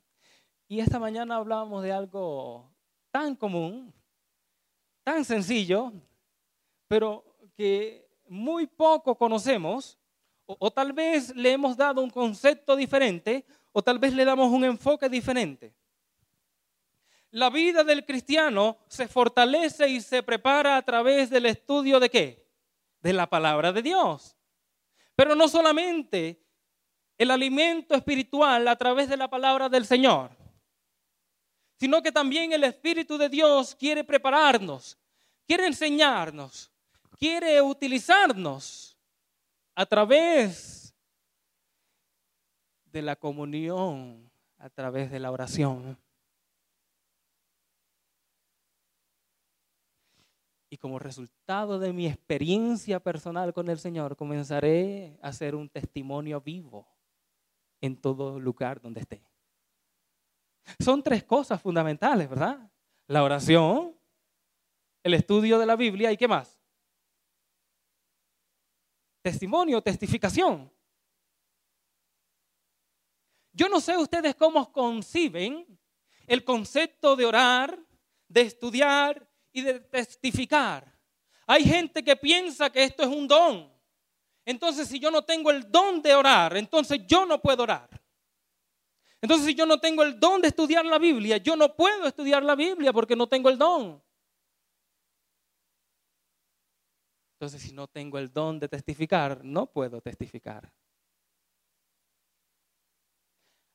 Y 0.69 0.81
esta 0.81 0.99
mañana 0.99 1.37
hablábamos 1.37 1.83
de 1.83 1.93
algo 1.93 2.73
tan 3.11 3.35
común, 3.35 3.93
tan 5.03 5.25
sencillo, 5.25 5.93
pero 6.89 7.25
que 7.57 8.09
muy 8.29 8.67
poco 8.67 9.17
conocemos, 9.17 9.99
o, 10.47 10.57
o 10.59 10.71
tal 10.71 10.93
vez 10.93 11.35
le 11.35 11.53
hemos 11.53 11.77
dado 11.77 12.03
un 12.03 12.11
concepto 12.11 12.77
diferente, 12.77 13.45
o 13.73 13.83
tal 13.83 13.99
vez 13.99 14.15
le 14.15 14.25
damos 14.25 14.51
un 14.51 14.65
enfoque 14.65 15.09
diferente. 15.09 15.75
La 17.35 17.51
vida 17.51 17.83
del 17.83 18.07
cristiano 18.07 18.79
se 18.87 19.09
fortalece 19.09 19.89
y 19.89 20.01
se 20.01 20.23
prepara 20.23 20.77
a 20.77 20.83
través 20.83 21.31
del 21.31 21.47
estudio 21.47 21.99
de 21.99 22.09
qué? 22.09 22.47
De 23.03 23.13
la 23.13 23.29
palabra 23.29 23.73
de 23.73 23.83
Dios. 23.83 24.37
Pero 25.17 25.35
no 25.35 25.49
solamente 25.49 26.41
el 27.19 27.33
alimento 27.33 27.97
espiritual 27.97 28.69
a 28.69 28.77
través 28.77 29.09
de 29.09 29.17
la 29.17 29.29
palabra 29.29 29.69
del 29.69 29.85
Señor, 29.85 30.31
sino 31.77 32.01
que 32.05 32.13
también 32.13 32.53
el 32.53 32.63
Espíritu 32.63 33.19
de 33.19 33.29
Dios 33.29 33.75
quiere 33.75 34.05
prepararnos, 34.05 34.97
quiere 35.45 35.67
enseñarnos, 35.67 36.71
quiere 37.19 37.61
utilizarnos 37.61 38.97
a 39.75 39.85
través 39.85 40.95
de 42.85 43.03
la 43.03 43.17
comunión, 43.17 44.31
a 44.57 44.71
través 44.71 45.11
de 45.11 45.19
la 45.19 45.33
oración. 45.33 45.99
Como 50.85 50.99
resultado 50.99 51.79
de 51.79 51.95
mi 51.95 52.07
experiencia 52.07 53.01
personal 53.01 53.55
con 53.55 53.71
el 53.71 53.79
Señor, 53.79 54.17
comenzaré 54.17 55.19
a 55.23 55.29
hacer 55.29 55.55
un 55.55 55.71
testimonio 55.71 56.43
vivo 56.43 56.87
en 57.81 57.99
todo 57.99 58.39
lugar 58.39 58.83
donde 58.83 59.01
esté. 59.01 59.27
Son 60.79 61.03
tres 61.03 61.25
cosas 61.25 61.63
fundamentales, 61.63 62.29
¿verdad? 62.29 62.71
La 63.07 63.25
oración, 63.25 63.99
el 65.03 65.15
estudio 65.15 65.59
de 65.59 65.65
la 65.65 65.75
Biblia 65.75 66.13
y 66.13 66.19
qué 66.19 66.29
más. 66.29 66.61
Testimonio, 69.23 69.81
testificación. 69.81 70.71
Yo 73.55 73.71
no 73.71 73.81
sé 73.81 73.97
ustedes 73.97 74.35
cómo 74.35 74.71
conciben 74.71 75.67
el 76.27 76.45
concepto 76.45 77.17
de 77.17 77.25
orar, 77.25 77.83
de 78.29 78.43
estudiar 78.43 79.34
y 79.55 79.63
de 79.63 79.81
testificar. 79.81 80.93
Hay 81.47 81.65
gente 81.65 82.03
que 82.03 82.17
piensa 82.17 82.69
que 82.71 82.85
esto 82.85 83.03
es 83.05 83.09
un 83.09 83.27
don. 83.27 83.73
Entonces, 84.45 84.89
si 84.89 84.99
yo 84.99 85.11
no 85.11 85.23
tengo 85.25 85.51
el 85.51 85.71
don 85.71 86.03
de 86.03 86.15
orar, 86.15 86.57
entonces 86.57 87.01
yo 87.07 87.25
no 87.25 87.41
puedo 87.41 87.63
orar. 87.63 87.89
Entonces, 89.23 89.47
si 89.47 89.55
yo 89.55 89.65
no 89.65 89.79
tengo 89.79 90.03
el 90.03 90.19
don 90.21 90.43
de 90.43 90.49
estudiar 90.49 90.85
la 90.85 90.99
Biblia, 90.99 91.39
yo 91.39 91.57
no 91.57 91.75
puedo 91.75 92.07
estudiar 92.07 92.43
la 92.43 92.55
Biblia 92.55 92.93
porque 92.93 93.17
no 93.17 93.27
tengo 93.27 93.49
el 93.49 93.57
don. 93.57 94.03
Entonces, 97.35 97.63
si 97.63 97.73
no 97.73 97.87
tengo 97.87 98.19
el 98.19 98.33
don 98.33 98.59
de 98.59 98.69
testificar, 98.69 99.45
no 99.45 99.67
puedo 99.67 100.01
testificar. 100.01 100.71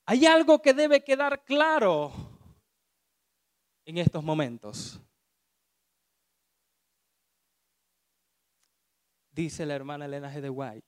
Hay 0.06 0.26
algo 0.26 0.62
que 0.62 0.74
debe 0.74 1.04
quedar 1.04 1.46
claro 1.46 2.12
en 3.86 3.98
estos 3.98 4.24
momentos. 4.24 5.00
Dice 9.40 9.66
la 9.66 9.74
hermana 9.74 10.04
Elena 10.04 10.30
G. 10.34 10.42
de 10.42 10.50
White 10.50 10.86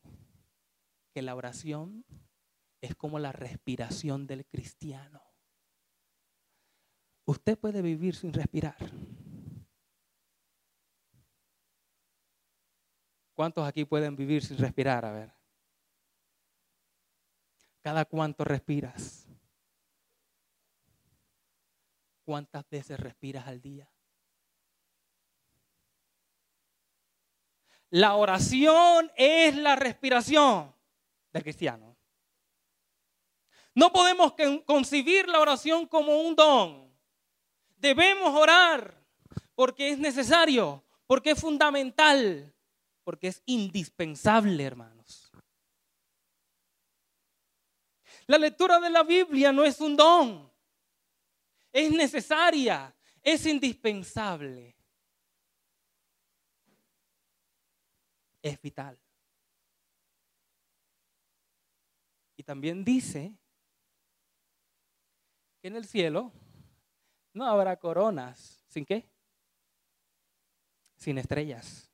que 1.14 1.22
la 1.22 1.36
oración 1.36 2.04
es 2.82 2.98
como 2.98 3.18
la 3.18 3.32
respiración 3.32 4.28
del 4.28 4.46
cristiano. 4.46 5.22
Usted 7.26 7.58
puede 7.58 7.82
vivir 7.82 8.14
sin 8.14 8.34
respirar. 8.34 8.76
¿Cuántos 13.34 13.66
aquí 13.66 13.86
pueden 13.86 14.18
vivir 14.18 14.44
sin 14.44 14.58
respirar? 14.58 15.06
A 15.06 15.14
ver. 15.14 15.34
¿Cada 17.80 18.04
cuánto 18.04 18.44
respiras? 18.44 19.30
¿Cuántas 22.26 22.70
veces 22.70 23.00
respiras 23.00 23.48
al 23.48 23.62
día? 23.62 23.91
La 27.92 28.16
oración 28.16 29.12
es 29.16 29.56
la 29.58 29.76
respiración 29.76 30.74
del 31.34 31.44
cristiano. 31.44 31.98
No 33.76 33.92
podemos 33.92 34.34
concebir 34.66 35.28
la 35.28 35.40
oración 35.40 35.88
como 35.88 36.22
un 36.22 36.36
don. 36.36 36.90
Debemos 37.78 38.34
orar 38.34 38.98
porque 39.56 39.90
es 39.90 40.00
necesario, 40.00 40.84
porque 41.06 41.32
es 41.32 41.40
fundamental, 41.40 42.54
porque 43.04 43.28
es 43.28 43.44
indispensable, 43.46 44.64
hermanos. 44.64 45.32
La 48.28 48.38
lectura 48.38 48.80
de 48.80 48.90
la 48.90 49.04
Biblia 49.04 49.52
no 49.52 49.66
es 49.66 49.82
un 49.82 49.98
don, 49.98 50.50
es 51.74 51.92
necesaria, 51.92 52.96
es 53.22 53.46
indispensable. 53.46 54.81
Es 58.42 58.62
vital. 58.62 59.00
Y 62.36 62.44
también 62.44 62.84
dice 62.84 63.38
que 65.62 65.68
en 65.68 65.76
el 65.76 65.86
cielo 65.86 66.32
no 67.34 67.46
habrá 67.46 67.78
coronas. 67.78 68.64
¿Sin 68.68 68.86
qué? 68.86 69.08
Sin 70.96 71.18
estrellas. 71.18 71.92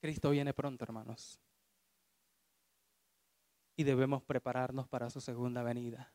Cristo 0.00 0.30
viene 0.30 0.54
pronto, 0.54 0.84
hermanos. 0.84 1.38
Y 3.76 3.84
debemos 3.84 4.22
prepararnos 4.22 4.88
para 4.88 5.10
su 5.10 5.20
segunda 5.20 5.62
venida. 5.62 6.14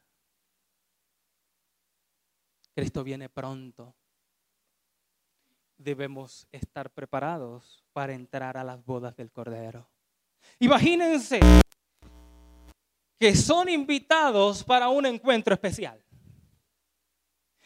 Cristo 2.74 3.04
viene 3.04 3.30
pronto 3.30 3.96
debemos 5.84 6.48
estar 6.52 6.90
preparados 6.92 7.84
para 7.94 8.14
entrar 8.14 8.58
a 8.58 8.64
las 8.64 8.84
bodas 8.86 9.16
del 9.16 9.32
Cordero. 9.32 9.90
Imagínense 10.60 11.40
que 13.20 13.36
son 13.36 13.70
invitados 13.70 14.64
para 14.64 14.90
un 14.90 15.06
encuentro 15.06 15.54
especial. 15.54 16.04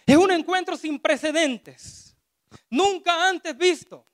Es 0.06 0.18
un 0.18 0.32
encuentro 0.32 0.78
sin 0.78 1.00
precedentes, 1.00 2.16
nunca 2.70 3.28
antes 3.28 3.58
visto. 3.58 4.06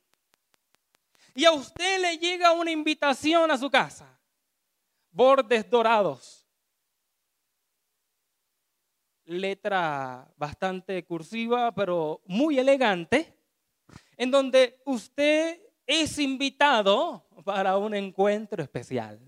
Y 1.33 1.45
a 1.45 1.51
usted 1.51 1.99
le 1.99 2.17
llega 2.17 2.51
una 2.53 2.71
invitación 2.71 3.49
a 3.51 3.57
su 3.57 3.69
casa, 3.69 4.19
bordes 5.11 5.69
dorados, 5.69 6.45
letra 9.25 10.31
bastante 10.37 11.03
cursiva, 11.05 11.73
pero 11.73 12.21
muy 12.25 12.59
elegante 12.59 13.40
en 14.17 14.31
donde 14.31 14.81
usted 14.85 15.61
es 15.85 16.19
invitado 16.19 17.25
para 17.43 17.77
un 17.77 17.93
encuentro 17.93 18.61
especial. 18.61 19.19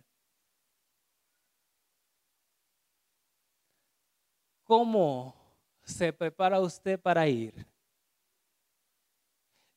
¿Cómo 4.64 5.36
se 5.84 6.14
prepara 6.14 6.60
usted 6.60 7.00
para 7.00 7.28
ir? 7.28 7.66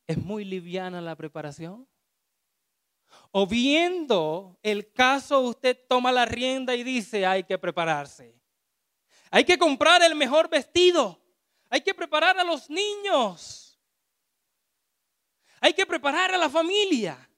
¿Es 0.07 0.17
muy 0.17 0.45
liviana 0.45 1.01
la 1.01 1.17
preparación? 1.17 1.89
O 3.33 3.47
viendo 3.47 4.57
el 4.63 4.93
caso, 4.93 5.41
usted 5.41 5.77
toma 5.89 6.13
la 6.13 6.25
rienda 6.25 6.75
y 6.75 6.85
dice, 6.85 7.27
hay 7.27 7.43
que 7.45 7.59
prepararse. 7.59 8.35
Hay 9.31 9.45
que 9.45 9.59
comprar 9.59 10.03
el 10.03 10.15
mejor 10.15 10.49
vestido. 10.49 11.21
Hay 11.69 11.81
que 11.81 11.95
preparar 11.95 12.39
a 12.39 12.45
los 12.45 12.71
niños. 12.71 13.66
Hay 15.61 15.73
que 15.75 15.87
preparar 15.87 16.33
a 16.33 16.39
la 16.39 16.49
familia. 16.49 17.29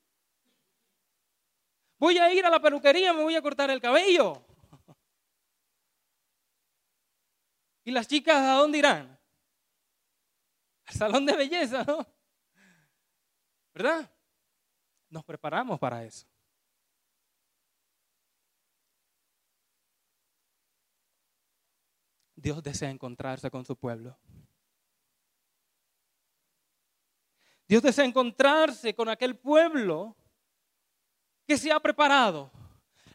Voy 1.99 2.19
a 2.19 2.33
ir 2.33 2.45
a 2.45 2.51
la 2.51 2.61
peluquería, 2.61 3.13
me 3.13 3.23
voy 3.23 3.35
a 3.35 3.43
cortar 3.43 3.71
el 3.71 3.81
cabello. 3.81 4.45
¿Y 7.85 7.91
las 7.91 8.07
chicas 8.07 8.37
a 8.37 8.55
dónde 8.55 8.79
irán? 8.79 9.19
Al 10.87 10.95
salón 10.95 11.27
de 11.27 11.37
belleza, 11.37 11.85
¿no? 11.85 12.07
¿Verdad? 13.75 14.11
Nos 15.11 15.25
preparamos 15.25 15.79
para 15.79 16.05
eso. 16.05 16.27
Dios 22.37 22.63
desea 22.63 22.91
encontrarse 22.91 23.51
con 23.51 23.65
su 23.65 23.77
pueblo. 23.77 24.17
Dios 27.69 27.83
desea 27.83 28.07
encontrarse 28.07 28.95
con 28.95 29.11
aquel 29.11 29.37
pueblo 29.37 30.17
que 31.47 31.59
se 31.59 31.71
ha 31.71 31.79
preparado. 31.79 32.51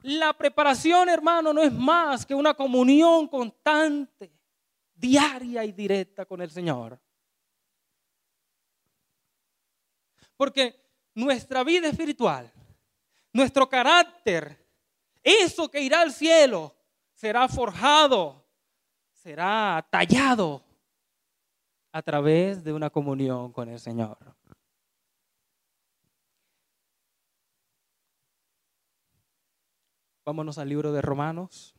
La 0.04 0.34
preparación, 0.34 1.10
hermano, 1.10 1.54
no 1.54 1.64
es 1.64 1.74
más 1.74 2.26
que 2.26 2.36
una 2.36 2.54
comunión 2.54 3.28
constante, 3.28 4.32
diaria 4.94 5.64
y 5.64 5.72
directa 5.72 6.26
con 6.26 6.42
el 6.42 6.52
Señor. 6.52 7.00
Porque 10.38 10.76
nuestra 11.16 11.64
vida 11.64 11.88
espiritual, 11.88 12.52
nuestro 13.32 13.68
carácter, 13.68 14.64
eso 15.24 15.70
que 15.72 15.82
irá 15.82 16.02
al 16.02 16.12
cielo, 16.12 16.76
será 17.14 17.48
forjado, 17.48 18.46
será 19.12 19.88
tallado 19.90 20.64
a 21.92 22.02
través 22.02 22.64
de 22.64 22.74
una 22.74 22.90
comunión 22.90 23.52
con 23.52 23.70
el 23.70 23.80
Señor. 23.80 24.18
Vámonos 30.26 30.58
al 30.58 30.70
libro 30.70 30.94
de 30.94 31.02
Romanos. 31.02 31.76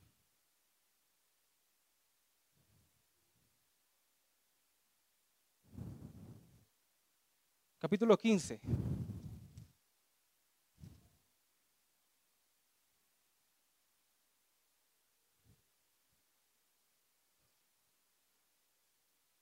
Capítulo 7.78 8.18
15. 8.18 8.61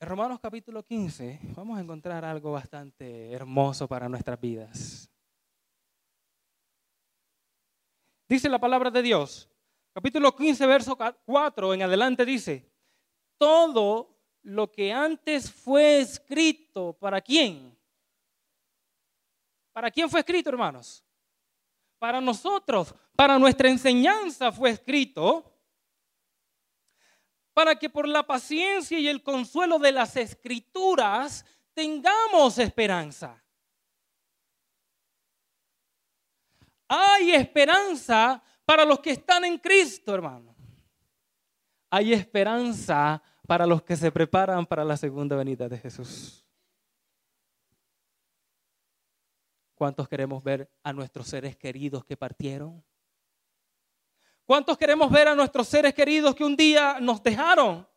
En 0.00 0.08
Romanos 0.08 0.38
capítulo 0.40 0.84
15 0.84 1.40
vamos 1.56 1.78
a 1.78 1.80
encontrar 1.80 2.24
algo 2.24 2.52
bastante 2.52 3.32
hermoso 3.32 3.88
para 3.88 4.08
nuestras 4.08 4.40
vidas. 4.40 5.11
Dice 8.32 8.48
la 8.48 8.58
palabra 8.58 8.90
de 8.90 9.02
Dios, 9.02 9.46
capítulo 9.92 10.34
15, 10.34 10.66
verso 10.66 10.96
4 10.96 11.74
en 11.74 11.82
adelante 11.82 12.24
dice, 12.24 12.66
todo 13.36 14.16
lo 14.40 14.72
que 14.72 14.90
antes 14.90 15.52
fue 15.52 15.98
escrito, 15.98 16.94
¿para 16.94 17.20
quién? 17.20 17.78
¿Para 19.70 19.90
quién 19.90 20.08
fue 20.08 20.20
escrito, 20.20 20.48
hermanos? 20.48 21.04
Para 21.98 22.22
nosotros, 22.22 22.94
para 23.14 23.38
nuestra 23.38 23.68
enseñanza 23.68 24.50
fue 24.50 24.70
escrito, 24.70 25.54
para 27.52 27.78
que 27.78 27.90
por 27.90 28.08
la 28.08 28.22
paciencia 28.22 28.98
y 28.98 29.08
el 29.08 29.22
consuelo 29.22 29.78
de 29.78 29.92
las 29.92 30.16
escrituras 30.16 31.44
tengamos 31.74 32.56
esperanza. 32.56 33.41
Hay 36.94 37.32
esperanza 37.32 38.42
para 38.66 38.84
los 38.84 39.00
que 39.00 39.12
están 39.12 39.46
en 39.46 39.56
Cristo, 39.56 40.14
hermano. 40.14 40.54
Hay 41.88 42.12
esperanza 42.12 43.22
para 43.46 43.64
los 43.64 43.82
que 43.82 43.96
se 43.96 44.12
preparan 44.12 44.66
para 44.66 44.84
la 44.84 44.98
segunda 44.98 45.34
venida 45.34 45.70
de 45.70 45.78
Jesús. 45.78 46.44
¿Cuántos 49.74 50.06
queremos 50.06 50.44
ver 50.44 50.70
a 50.82 50.92
nuestros 50.92 51.28
seres 51.28 51.56
queridos 51.56 52.04
que 52.04 52.14
partieron? 52.14 52.84
¿Cuántos 54.44 54.76
queremos 54.76 55.10
ver 55.10 55.28
a 55.28 55.34
nuestros 55.34 55.66
seres 55.68 55.94
queridos 55.94 56.34
que 56.34 56.44
un 56.44 56.54
día 56.54 56.98
nos 57.00 57.22
dejaron? 57.22 57.88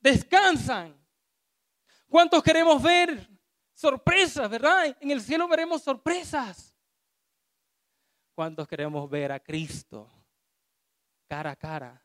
Descansan. 0.00 0.98
¿Cuántos 2.08 2.42
queremos 2.42 2.82
ver 2.82 3.28
sorpresas, 3.74 4.48
verdad? 4.48 4.96
En 4.98 5.10
el 5.10 5.20
cielo 5.20 5.46
veremos 5.46 5.82
sorpresas. 5.82 6.65
¿Cuántos 8.36 8.68
queremos 8.68 9.08
ver 9.08 9.32
a 9.32 9.40
Cristo 9.40 10.10
cara 11.26 11.52
a 11.52 11.56
cara? 11.56 12.04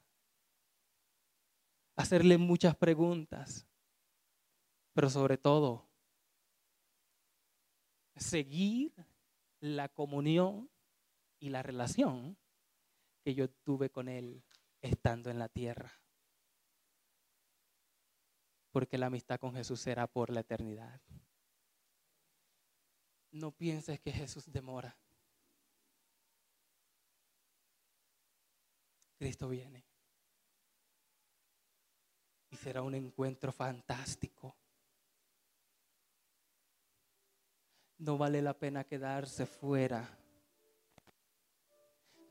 Hacerle 1.98 2.38
muchas 2.38 2.74
preguntas, 2.74 3.68
pero 4.94 5.10
sobre 5.10 5.38
todo, 5.38 5.90
seguir 8.16 8.94
la 9.60 9.90
comunión 9.90 10.70
y 11.38 11.50
la 11.50 11.64
relación 11.64 12.38
que 13.26 13.36
yo 13.36 13.50
tuve 13.50 13.90
con 13.90 14.08
Él 14.08 14.42
estando 14.82 15.32
en 15.32 15.38
la 15.38 15.50
tierra. 15.50 15.92
Porque 18.72 18.98
la 18.98 19.08
amistad 19.08 19.38
con 19.38 19.54
Jesús 19.54 19.82
será 19.82 20.08
por 20.08 20.30
la 20.30 20.40
eternidad. 20.40 21.02
No 23.32 23.52
pienses 23.52 24.00
que 24.00 24.14
Jesús 24.14 24.50
demora. 24.50 25.01
Cristo 29.22 29.48
viene. 29.48 29.86
Y 32.50 32.56
será 32.56 32.82
un 32.82 32.96
encuentro 32.96 33.52
fantástico. 33.52 34.56
No 38.00 38.18
vale 38.18 38.42
la 38.42 38.58
pena 38.58 38.84
quedarse 38.84 39.46
fuera 39.46 40.10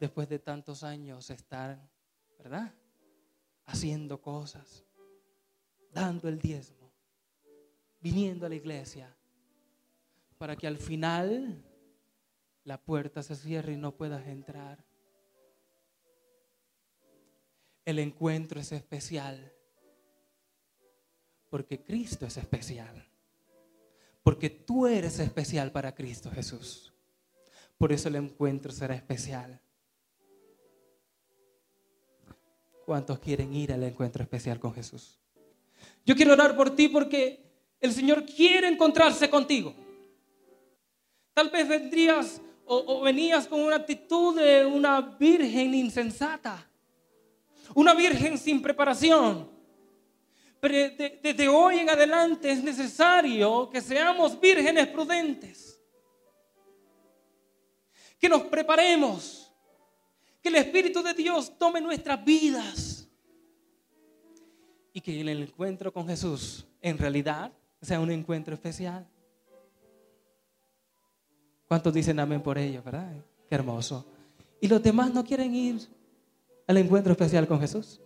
después 0.00 0.28
de 0.28 0.40
tantos 0.40 0.82
años 0.82 1.30
estar, 1.30 1.78
¿verdad? 2.36 2.74
Haciendo 3.66 4.20
cosas, 4.20 4.84
dando 5.92 6.28
el 6.28 6.40
diezmo, 6.40 6.90
viniendo 8.00 8.46
a 8.46 8.48
la 8.48 8.56
iglesia, 8.56 9.16
para 10.38 10.56
que 10.56 10.66
al 10.66 10.78
final 10.78 11.64
la 12.64 12.82
puerta 12.82 13.22
se 13.22 13.36
cierre 13.36 13.74
y 13.74 13.76
no 13.76 13.94
puedas 13.94 14.26
entrar. 14.26 14.89
El 17.84 17.98
encuentro 17.98 18.60
es 18.60 18.72
especial 18.72 19.52
porque 21.50 21.82
Cristo 21.82 22.26
es 22.26 22.36
especial. 22.36 23.06
Porque 24.22 24.48
tú 24.48 24.86
eres 24.86 25.18
especial 25.18 25.72
para 25.72 25.94
Cristo 25.94 26.30
Jesús. 26.30 26.92
Por 27.76 27.92
eso 27.92 28.08
el 28.08 28.16
encuentro 28.16 28.70
será 28.70 28.94
especial. 28.94 29.60
¿Cuántos 32.86 33.18
quieren 33.18 33.54
ir 33.54 33.72
al 33.72 33.82
encuentro 33.82 34.22
especial 34.22 34.60
con 34.60 34.74
Jesús? 34.74 35.18
Yo 36.04 36.14
quiero 36.14 36.32
orar 36.32 36.56
por 36.56 36.74
ti 36.74 36.88
porque 36.88 37.40
el 37.80 37.92
Señor 37.92 38.24
quiere 38.24 38.68
encontrarse 38.68 39.28
contigo. 39.30 39.74
Tal 41.34 41.50
vez 41.50 41.66
vendrías 41.66 42.40
o, 42.66 43.00
venías 43.00 43.48
con 43.48 43.60
una 43.60 43.76
actitud 43.76 44.38
de 44.38 44.64
una 44.64 45.00
virgen 45.00 45.74
insensata, 45.74 46.69
una 47.74 47.94
virgen 47.94 48.38
sin 48.38 48.60
preparación. 48.62 49.50
Pero 50.60 50.94
desde 51.22 51.48
hoy 51.48 51.78
en 51.78 51.88
adelante 51.88 52.50
es 52.50 52.62
necesario 52.62 53.70
que 53.70 53.80
seamos 53.80 54.38
vírgenes 54.38 54.88
prudentes, 54.88 55.80
que 58.18 58.28
nos 58.28 58.42
preparemos 58.42 59.50
que 60.42 60.50
el 60.50 60.56
Espíritu 60.56 61.02
de 61.02 61.14
Dios 61.14 61.56
tome 61.58 61.80
nuestras 61.80 62.22
vidas 62.24 63.08
y 64.92 65.00
que 65.00 65.20
el 65.20 65.28
encuentro 65.28 65.92
con 65.92 66.06
Jesús 66.06 66.66
en 66.82 66.98
realidad 66.98 67.52
sea 67.80 68.00
un 68.00 68.10
encuentro 68.10 68.54
especial. 68.54 69.08
¿Cuántos 71.66 71.94
dicen 71.94 72.18
amén 72.18 72.42
por 72.42 72.58
ello, 72.58 72.82
verdad? 72.82 73.12
Qué 73.48 73.54
hermoso. 73.54 74.04
¿Y 74.60 74.68
los 74.68 74.82
demás 74.82 75.14
no 75.14 75.24
quieren 75.24 75.54
ir 75.54 75.88
al 76.70 76.76
encuentro 76.76 77.10
especial 77.10 77.48
con 77.48 77.58
Jesús? 77.58 78.00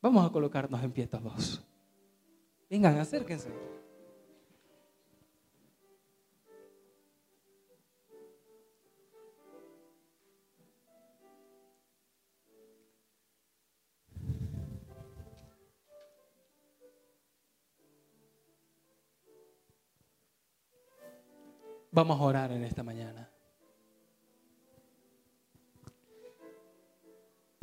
Vamos 0.00 0.26
a 0.26 0.32
colocarnos 0.32 0.82
en 0.82 0.90
pie 0.90 1.06
todos. 1.06 1.62
Vengan, 2.70 2.98
acérquense. 2.98 3.50
Vamos 21.92 22.18
a 22.18 22.22
orar 22.22 22.52
en 22.52 22.64
esta 22.64 22.82
mañana. 22.82 23.29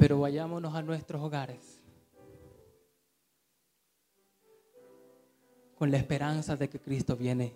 Pero 0.07 0.21
vayámonos 0.21 0.73
a 0.73 0.81
nuestros 0.81 1.21
hogares 1.21 1.81
con 5.77 5.91
la 5.91 5.97
esperanza 5.97 6.55
de 6.55 6.69
que 6.69 6.79
Cristo 6.79 7.17
viene. 7.17 7.53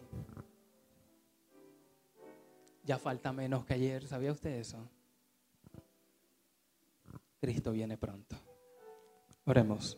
Ya 2.84 2.98
falta 2.98 3.32
menos 3.32 3.64
que 3.64 3.76
ayer, 3.76 4.06
¿sabía 4.06 4.34
usted 4.34 4.50
eso? 4.50 4.86
Cristo 7.40 7.72
viene 7.72 7.98
pronto. 7.98 8.36
Oremos. 9.46 9.98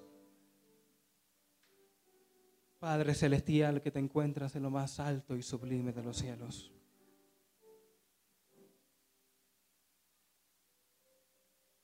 Padre 2.78 3.16
Celestial 3.16 3.82
que 3.82 3.90
te 3.90 3.98
encuentras 3.98 4.56
en 4.56 4.62
lo 4.62 4.70
más 4.70 5.00
alto 5.00 5.36
y 5.36 5.42
sublime 5.42 5.92
de 5.92 6.04
los 6.04 6.18
cielos. 6.18 6.72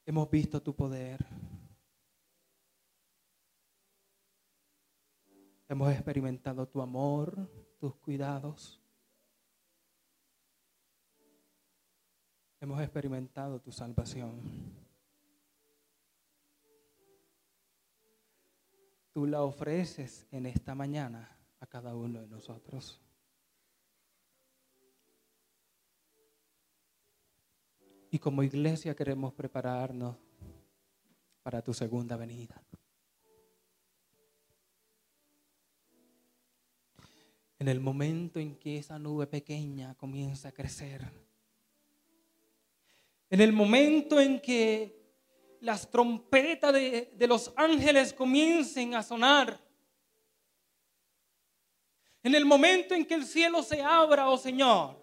Hemos 0.10 0.28
visto 0.28 0.60
tu 0.60 0.76
poder. 0.76 1.24
Hemos 5.68 5.94
experimentado 5.94 6.68
tu 6.68 6.82
amor, 6.82 7.48
tus 7.78 7.94
cuidados. 7.98 8.82
Hemos 12.60 12.82
experimentado 12.82 13.62
tu 13.62 13.72
salvación. 13.72 14.42
tú 19.12 19.28
la 19.28 19.44
ofreces 19.44 20.26
en 20.32 20.48
esta 20.48 20.74
mañana 20.74 21.38
a 21.60 21.68
cada 21.68 21.94
uno 21.94 22.22
de 22.22 22.28
nosotros. 22.28 23.00
Y 28.12 28.20
como 28.20 28.44
iglesia 28.44 28.96
queremos 28.96 29.34
prepararnos 29.34 30.16
para 31.44 31.62
tu 31.62 31.74
segunda 31.74 32.16
venida. 32.16 32.62
En 37.60 37.68
el 37.68 37.80
momento 37.80 38.40
en 38.40 38.56
que 38.56 38.78
esa 38.78 38.98
nube 38.98 39.28
pequeña 39.28 39.94
comienza 39.96 40.50
a 40.50 40.52
crecer. 40.52 41.12
En 43.30 43.42
el 43.42 43.52
momento 43.52 44.20
en 44.20 44.40
que 44.40 44.98
las 45.60 45.90
trompetas 45.92 46.74
de, 46.74 47.14
de 47.16 47.28
los 47.28 47.54
ángeles 47.56 48.14
comiencen 48.14 48.96
a 48.96 49.04
sonar. 49.04 49.60
En 52.24 52.34
el 52.34 52.46
momento 52.46 52.96
en 52.96 53.06
que 53.06 53.14
el 53.14 53.26
cielo 53.26 53.62
se 53.62 53.82
abra, 53.82 54.30
oh 54.30 54.38
Señor, 54.38 54.99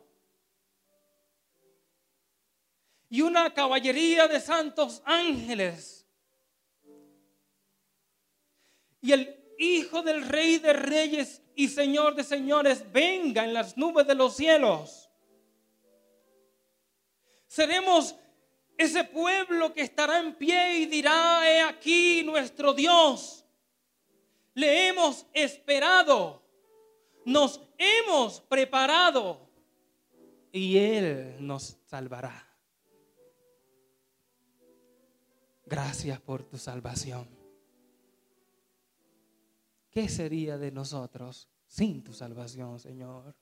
y 3.09 3.21
una 3.23 3.53
caballería 3.55 4.29
de 4.29 4.41
santos 4.41 5.03
ángeles, 5.05 6.07
y 9.01 9.13
el 9.13 9.37
Hijo 9.59 10.03
del 10.03 10.27
Rey 10.29 10.59
de 10.59 10.75
Reyes 10.75 11.41
y 11.55 11.69
Señor 11.69 12.15
de 12.15 12.25
Señores 12.25 12.85
venga 12.93 13.45
en 13.45 13.55
las 13.55 13.77
nubes 13.77 14.07
de 14.07 14.15
los 14.15 14.37
cielos, 14.37 15.09
seremos 17.47 18.15
ese 18.77 19.05
pueblo 19.05 19.73
que 19.73 19.83
estará 19.83 20.21
en 20.21 20.35
pie 20.35 20.81
y 20.81 20.87
dirá, 20.87 21.51
he 21.51 21.63
aquí 21.63 22.23
nuestro 22.25 22.75
Dios. 22.75 23.45
Le 24.55 24.89
hemos 24.89 25.27
esperado, 25.33 26.43
nos 27.25 27.61
hemos 27.79 28.41
preparado 28.43 29.49
y 30.53 30.77
Él 30.77 31.37
nos 31.41 31.79
salvará. 31.87 32.56
Gracias 35.67 36.21
por 36.21 36.45
tu 36.45 36.59
salvación. 36.59 37.29
¿Qué 39.91 40.09
sería 40.09 40.59
de 40.59 40.71
nosotros 40.71 41.49
sin 41.67 42.05
tu 42.05 42.13
salvación, 42.13 42.79
Señor? 42.79 43.35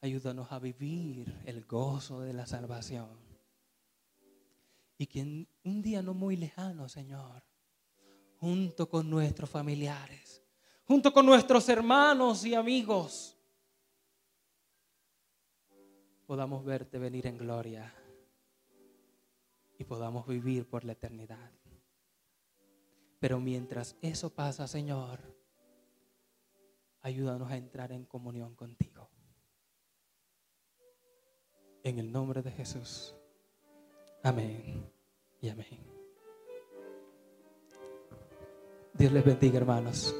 Ayúdanos 0.00 0.52
a 0.52 0.60
vivir 0.60 1.42
el 1.44 1.64
gozo 1.64 2.20
de 2.20 2.34
la 2.34 2.46
salvación. 2.46 3.18
Y 4.96 5.08
que 5.08 5.20
en 5.20 5.48
un 5.64 5.82
día 5.82 6.02
no 6.02 6.14
muy 6.14 6.36
lejano, 6.36 6.88
Señor, 6.88 7.42
junto 8.36 8.88
con 8.88 9.10
nuestros 9.10 9.50
familiares, 9.50 10.40
junto 10.84 11.12
con 11.12 11.26
nuestros 11.26 11.68
hermanos 11.68 12.44
y 12.44 12.54
amigos, 12.54 13.36
podamos 16.26 16.64
verte 16.64 16.98
venir 16.98 17.26
en 17.26 17.38
gloria 17.38 17.92
y 19.82 19.84
podamos 19.84 20.26
vivir 20.28 20.68
por 20.68 20.84
la 20.84 20.92
eternidad. 20.92 21.50
Pero 23.18 23.40
mientras 23.40 23.96
eso 24.00 24.30
pasa, 24.30 24.66
Señor, 24.66 25.20
ayúdanos 27.02 27.50
a 27.50 27.56
entrar 27.56 27.90
en 27.92 28.04
comunión 28.04 28.54
contigo. 28.54 29.10
En 31.82 31.98
el 31.98 32.12
nombre 32.12 32.42
de 32.42 32.52
Jesús. 32.52 33.14
Amén 34.22 34.88
y 35.40 35.48
amén. 35.48 35.80
Dios 38.94 39.12
les 39.12 39.24
bendiga, 39.24 39.58
hermanos. 39.58 40.14